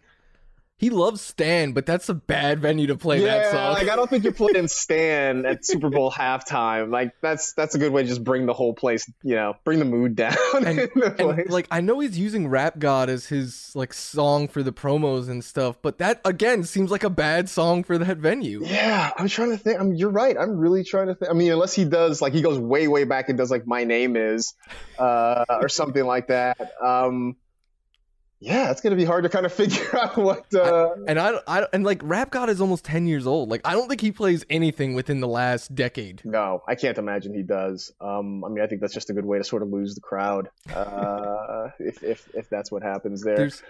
he 0.77 0.89
loves 0.89 1.21
Stan, 1.21 1.71
but 1.71 1.85
that's 1.85 2.09
a 2.09 2.13
bad 2.13 2.59
venue 2.59 2.87
to 2.87 2.97
play 2.97 3.21
yeah, 3.21 3.37
that 3.37 3.51
song. 3.51 3.73
like 3.73 3.87
I 3.87 3.95
don't 3.95 4.09
think 4.09 4.25
you're 4.25 4.33
playing 4.33 4.67
Stan 4.67 5.45
at 5.45 5.65
Super 5.65 5.89
Bowl 5.89 6.11
halftime. 6.11 6.91
Like 6.91 7.13
that's 7.21 7.53
that's 7.53 7.75
a 7.75 7.79
good 7.79 7.93
way 7.93 8.01
to 8.03 8.07
just 8.07 8.25
bring 8.25 8.45
the 8.45 8.53
whole 8.53 8.73
place, 8.73 9.09
you 9.23 9.35
know, 9.35 9.53
bring 9.63 9.79
the 9.79 9.85
mood 9.85 10.17
down. 10.17 10.35
and, 10.53 10.79
and, 10.79 11.49
like 11.49 11.67
I 11.71 11.79
know 11.79 11.99
he's 11.99 12.19
using 12.19 12.49
Rap 12.49 12.77
God 12.77 13.09
as 13.09 13.27
his 13.27 13.71
like 13.73 13.93
song 13.93 14.49
for 14.49 14.63
the 14.63 14.73
promos 14.73 15.29
and 15.29 15.43
stuff, 15.45 15.77
but 15.81 15.97
that 15.99 16.19
again 16.25 16.63
seems 16.65 16.91
like 16.91 17.05
a 17.05 17.09
bad 17.09 17.47
song 17.47 17.85
for 17.85 17.97
that 17.97 18.17
venue. 18.17 18.65
Yeah, 18.65 19.11
I'm 19.17 19.29
trying 19.29 19.51
to 19.51 19.57
think. 19.57 19.79
I 19.79 19.83
mean, 19.83 19.95
you're 19.95 20.09
right. 20.09 20.35
I'm 20.37 20.57
really 20.57 20.83
trying 20.83 21.07
to 21.07 21.15
think. 21.15 21.31
I 21.31 21.33
mean, 21.33 21.53
unless 21.53 21.73
he 21.73 21.85
does 21.85 22.21
like 22.21 22.33
he 22.33 22.41
goes 22.41 22.59
way, 22.59 22.89
way 22.89 23.05
back 23.05 23.29
and 23.29 23.37
does 23.37 23.49
like 23.49 23.65
"My 23.65 23.85
Name 23.85 24.17
Is" 24.17 24.53
uh, 24.99 25.45
or 25.49 25.69
something 25.69 26.05
like 26.05 26.27
that. 26.27 26.57
Um, 26.83 27.37
yeah, 28.45 28.69
it's 28.69 28.79
gonna 28.79 28.95
be 28.95 29.05
hard 29.05 29.23
to 29.23 29.29
kind 29.29 29.45
of 29.45 29.51
figure 29.61 29.97
out 29.97 30.15
what. 30.17 30.53
Uh, 30.53 30.91
And 31.07 31.19
I, 31.19 31.39
I 31.47 31.65
and 31.73 31.83
like 31.83 31.99
Rap 32.03 32.29
God 32.29 32.49
is 32.49 32.61
almost 32.61 32.85
10 32.85 33.07
years 33.07 33.25
old. 33.25 33.49
Like 33.49 33.61
I 33.65 33.73
don't 33.73 33.87
think 33.89 34.01
he 34.01 34.11
plays 34.11 34.45
anything 34.49 34.93
within 34.93 35.19
the 35.19 35.27
last 35.27 35.73
decade. 35.73 36.21
no, 36.23 36.61
I 36.67 36.75
can't 36.75 36.97
imagine 36.97 37.33
he 37.33 37.41
does. 37.41 37.91
Um, 37.99 38.43
I 38.45 38.49
mean, 38.49 38.63
I 38.63 38.67
think 38.67 38.81
that's 38.81 38.93
just 38.93 39.09
a 39.09 39.13
good 39.13 39.25
way 39.25 39.39
to 39.39 39.43
sort 39.43 39.63
of 39.63 39.69
lose 39.69 39.95
the 39.95 40.01
crowd 40.01 40.49
uh, 40.73 41.69
if 41.79 42.03
if 42.03 42.29
if 42.35 42.49
that's 42.49 42.71
what 42.71 42.83
happens 42.83 43.23
there. 43.23 43.35
There's 43.35 43.63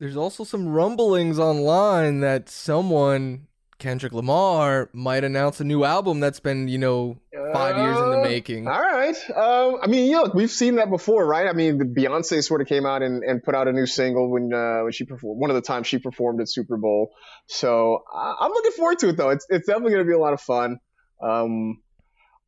there's 0.00 0.16
also 0.16 0.44
some 0.44 0.68
rumblings 0.68 1.38
online 1.38 2.20
that 2.20 2.48
someone 2.48 3.46
Kendrick 3.78 4.12
Lamar 4.12 4.90
might 4.92 5.22
announce 5.22 5.60
a 5.60 5.64
new 5.64 5.84
album 5.84 6.18
that's 6.20 6.40
been, 6.40 6.66
you 6.66 6.78
know, 6.78 7.16
5 7.52 7.76
years 7.76 7.96
in 7.96 8.10
the 8.10 8.18
Uh, 8.18 8.22
making. 8.24 8.66
All 8.66 8.80
right. 8.80 9.16
Um, 9.30 9.78
I 9.80 9.86
mean, 9.86 10.10
look, 10.12 10.34
we've 10.34 10.50
seen 10.50 10.76
that 10.76 10.90
before, 10.90 11.24
right? 11.24 11.46
I 11.46 11.52
mean, 11.52 11.78
the 11.78 11.84
Beyonce 11.84 12.44
sort 12.44 12.60
of 12.60 12.66
came 12.66 12.84
out 12.84 13.02
and, 13.02 13.22
and 13.22 13.42
put 13.42 13.54
out 13.54 13.68
a 13.68 13.72
new 13.72 13.86
single 13.86 14.28
when 14.30 14.52
uh, 14.52 14.80
when 14.82 14.92
she 14.92 15.04
performed 15.04 15.40
one 15.40 15.50
of 15.50 15.54
the 15.54 15.62
times 15.62 15.86
she 15.86 15.98
performed 15.98 16.40
at 16.40 16.48
Super 16.48 16.76
Bowl. 16.76 17.12
So 17.46 18.02
I, 18.12 18.34
I'm 18.40 18.50
looking 18.50 18.72
forward 18.72 18.98
to 19.00 19.08
it, 19.10 19.16
though. 19.16 19.30
It's 19.30 19.46
it's 19.48 19.66
definitely 19.66 19.92
going 19.92 20.04
to 20.04 20.08
be 20.08 20.14
a 20.14 20.18
lot 20.18 20.32
of 20.32 20.40
fun. 20.40 20.78
Um, 21.22 21.80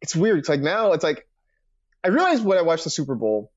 it's 0.01 0.17
weird. 0.17 0.39
It's 0.39 0.49
like 0.49 0.61
now, 0.61 0.93
it's 0.93 1.05
like 1.05 1.29
I 2.03 2.09
realized 2.09 2.45
when 2.45 2.59
I 2.59 2.63
watched 2.63 2.85
the 2.85 2.91
Super 2.91 3.15
Bowl, 3.15 3.53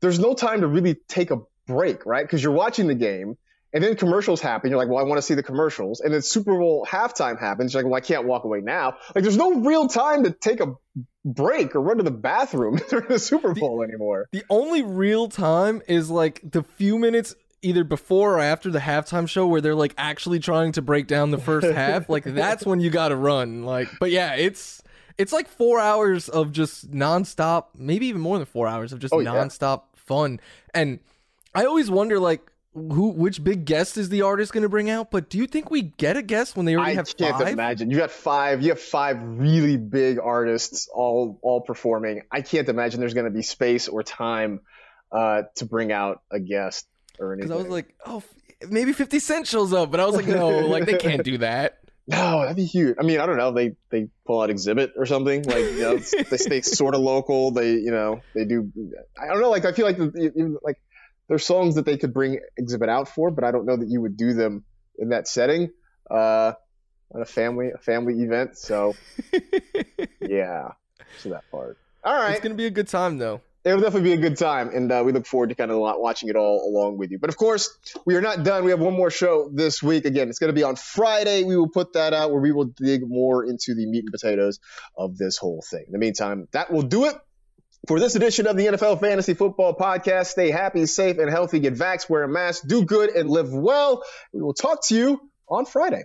there's 0.00 0.18
no 0.20 0.34
time 0.34 0.60
to 0.60 0.66
really 0.68 0.94
take 1.08 1.30
a 1.32 1.38
break, 1.66 2.06
right? 2.06 2.24
Because 2.24 2.42
you're 2.42 2.52
watching 2.52 2.86
the 2.86 2.94
game. 2.94 3.36
And 3.72 3.84
then 3.84 3.94
commercials 3.96 4.40
happen. 4.40 4.70
You're 4.70 4.78
like, 4.78 4.88
well, 4.88 4.98
I 4.98 5.04
want 5.04 5.18
to 5.18 5.22
see 5.22 5.34
the 5.34 5.42
commercials. 5.42 6.00
And 6.00 6.12
then 6.12 6.22
Super 6.22 6.58
Bowl 6.58 6.86
halftime 6.88 7.38
happens. 7.38 7.72
You're 7.72 7.82
like, 7.82 7.90
well, 7.90 7.98
I 7.98 8.00
can't 8.00 8.26
walk 8.26 8.44
away 8.44 8.60
now. 8.60 8.96
Like, 9.14 9.22
there's 9.22 9.36
no 9.36 9.60
real 9.60 9.86
time 9.86 10.24
to 10.24 10.32
take 10.32 10.60
a 10.60 10.74
break 11.24 11.76
or 11.76 11.80
run 11.80 11.98
to 11.98 12.02
the 12.02 12.10
bathroom 12.10 12.80
during 12.90 13.08
the 13.08 13.18
Super 13.18 13.54
Bowl 13.54 13.82
anymore. 13.82 14.26
The 14.32 14.42
only 14.50 14.82
real 14.82 15.28
time 15.28 15.82
is 15.86 16.10
like 16.10 16.40
the 16.42 16.62
few 16.62 16.98
minutes 16.98 17.34
either 17.62 17.84
before 17.84 18.36
or 18.36 18.40
after 18.40 18.70
the 18.70 18.78
halftime 18.78 19.28
show 19.28 19.46
where 19.46 19.60
they're 19.60 19.74
like 19.74 19.94
actually 19.98 20.38
trying 20.40 20.72
to 20.72 20.82
break 20.82 21.06
down 21.06 21.30
the 21.30 21.38
first 21.38 21.66
half. 21.72 22.08
Like 22.08 22.24
that's 22.24 22.64
when 22.66 22.80
you 22.80 22.90
got 22.90 23.08
to 23.10 23.16
run. 23.16 23.64
Like, 23.64 23.88
but 24.00 24.10
yeah, 24.10 24.34
it's 24.34 24.82
it's 25.18 25.32
like 25.32 25.46
four 25.46 25.78
hours 25.78 26.28
of 26.30 26.50
just 26.52 26.90
nonstop, 26.90 27.66
maybe 27.76 28.06
even 28.06 28.20
more 28.22 28.38
than 28.38 28.46
four 28.46 28.66
hours 28.66 28.92
of 28.94 28.98
just 28.98 29.12
Oh, 29.12 29.20
yeah. 29.20 29.30
nonstop 29.34 29.82
fun. 29.94 30.40
And 30.74 30.98
I 31.54 31.66
always 31.66 31.88
wonder 31.90 32.18
like. 32.18 32.49
Who, 32.72 33.08
which 33.08 33.42
big 33.42 33.64
guest 33.64 33.96
is 33.96 34.10
the 34.10 34.22
artist 34.22 34.52
going 34.52 34.62
to 34.62 34.68
bring 34.68 34.88
out? 34.88 35.10
But 35.10 35.28
do 35.28 35.38
you 35.38 35.48
think 35.48 35.72
we 35.72 35.82
get 35.82 36.16
a 36.16 36.22
guest 36.22 36.56
when 36.56 36.66
they 36.66 36.76
already 36.76 36.92
I 36.92 36.94
have 36.94 37.16
can't 37.16 37.36
five? 37.36 37.48
imagine. 37.48 37.90
You 37.90 37.96
got 37.96 38.12
five. 38.12 38.62
You 38.62 38.68
have 38.68 38.80
five 38.80 39.18
really 39.20 39.76
big 39.76 40.20
artists 40.20 40.88
all 40.92 41.40
all 41.42 41.62
performing. 41.62 42.22
I 42.30 42.42
can't 42.42 42.68
imagine 42.68 43.00
there's 43.00 43.14
going 43.14 43.24
to 43.24 43.32
be 43.32 43.42
space 43.42 43.88
or 43.88 44.04
time 44.04 44.60
uh, 45.10 45.42
to 45.56 45.66
bring 45.66 45.90
out 45.90 46.22
a 46.30 46.38
guest 46.38 46.86
or 47.18 47.32
anything. 47.32 47.48
Because 47.48 47.60
I 47.60 47.62
was 47.64 47.72
like, 47.72 47.94
oh, 48.06 48.22
maybe 48.68 48.92
Fifty 48.92 49.18
Cent 49.18 49.48
shows 49.48 49.72
up, 49.72 49.90
but 49.90 49.98
I 49.98 50.06
was 50.06 50.14
like, 50.14 50.28
no, 50.28 50.60
like 50.60 50.86
they 50.86 50.96
can't 50.96 51.24
do 51.24 51.38
that. 51.38 51.78
No, 52.06 52.40
that'd 52.40 52.56
be 52.56 52.64
huge. 52.64 52.96
I 52.98 53.04
mean, 53.04 53.20
I 53.20 53.26
don't 53.26 53.36
know. 53.36 53.52
They 53.52 53.76
they 53.90 54.08
pull 54.26 54.40
out 54.40 54.50
Xzibit 54.50 54.92
or 54.96 55.06
something. 55.06 55.44
Like 55.44 55.64
you 55.64 55.80
know, 55.80 55.96
they 55.98 56.38
stay 56.38 56.60
sort 56.62 56.96
of 56.96 57.02
local. 57.02 57.52
They 57.52 57.74
you 57.74 57.92
know 57.92 58.20
they 58.34 58.44
do. 58.44 58.72
I 59.16 59.28
don't 59.28 59.40
know. 59.40 59.50
Like 59.50 59.64
I 59.64 59.70
feel 59.70 59.86
like 59.86 59.96
the, 59.96 60.32
even, 60.34 60.56
like 60.60 60.80
there's 61.30 61.46
songs 61.46 61.76
that 61.76 61.86
they 61.86 61.96
could 61.96 62.12
bring 62.12 62.40
Xzibit 62.60 62.88
out 62.88 63.08
for, 63.08 63.30
but 63.30 63.44
I 63.44 63.52
don't 63.52 63.64
know 63.64 63.76
that 63.76 63.88
you 63.88 64.00
would 64.00 64.16
do 64.16 64.34
them 64.34 64.64
in 64.98 65.10
that 65.10 65.28
setting. 65.28 65.70
Uh, 66.10 66.52
on 67.14 67.22
a 67.22 67.24
family 67.24 67.70
a 67.74 67.78
family 67.78 68.14
event. 68.22 68.58
So 68.58 68.94
yeah, 70.20 70.72
so 71.18 71.30
that 71.30 71.48
part. 71.50 71.78
All 72.02 72.14
right, 72.14 72.32
It's 72.32 72.40
gonna 72.40 72.54
be 72.54 72.66
a 72.66 72.70
good 72.70 72.88
time 72.88 73.18
though. 73.18 73.40
it'll 73.64 73.80
definitely 73.80 74.10
be 74.10 74.12
a 74.14 74.28
good 74.28 74.38
time, 74.38 74.70
and 74.74 74.90
uh, 74.90 75.02
we 75.04 75.12
look 75.12 75.26
forward 75.26 75.50
to 75.50 75.54
kind 75.54 75.70
of 75.70 75.78
watching 75.78 76.30
it 76.30 76.36
all 76.36 76.68
along 76.68 76.98
with 76.98 77.10
you. 77.12 77.18
But 77.18 77.30
of 77.30 77.36
course, 77.36 77.78
we 78.06 78.16
are 78.16 78.20
not 78.20 78.42
done. 78.42 78.64
We 78.64 78.70
have 78.72 78.80
one 78.80 78.94
more 78.94 79.10
show 79.10 79.50
this 79.52 79.82
week. 79.82 80.04
Again, 80.06 80.28
it's 80.28 80.38
going 80.38 80.48
to 80.48 80.54
be 80.54 80.64
on 80.64 80.76
Friday. 80.76 81.44
We 81.44 81.56
will 81.56 81.68
put 81.68 81.92
that 81.92 82.12
out 82.12 82.32
where 82.32 82.40
we 82.40 82.52
will 82.52 82.72
dig 82.76 83.02
more 83.06 83.44
into 83.44 83.74
the 83.74 83.86
meat 83.86 84.04
and 84.04 84.12
potatoes 84.12 84.58
of 84.96 85.16
this 85.16 85.36
whole 85.36 85.62
thing. 85.70 85.84
In 85.86 85.92
the 85.92 85.98
meantime, 85.98 86.48
that 86.52 86.72
will 86.72 86.82
do 86.82 87.06
it. 87.06 87.16
For 87.88 87.98
this 87.98 88.14
edition 88.14 88.46
of 88.46 88.56
the 88.56 88.66
NFL 88.66 89.00
Fantasy 89.00 89.34
Football 89.34 89.74
Podcast, 89.74 90.26
stay 90.26 90.50
happy, 90.50 90.84
safe, 90.84 91.18
and 91.18 91.30
healthy. 91.30 91.60
Get 91.60 91.74
vax, 91.74 92.08
wear 92.10 92.24
a 92.24 92.28
mask, 92.28 92.64
do 92.66 92.84
good, 92.84 93.10
and 93.10 93.28
live 93.28 93.52
well. 93.52 94.04
We 94.32 94.42
will 94.42 94.54
talk 94.54 94.86
to 94.88 94.94
you 94.94 95.20
on 95.48 95.64
Friday. 95.64 96.04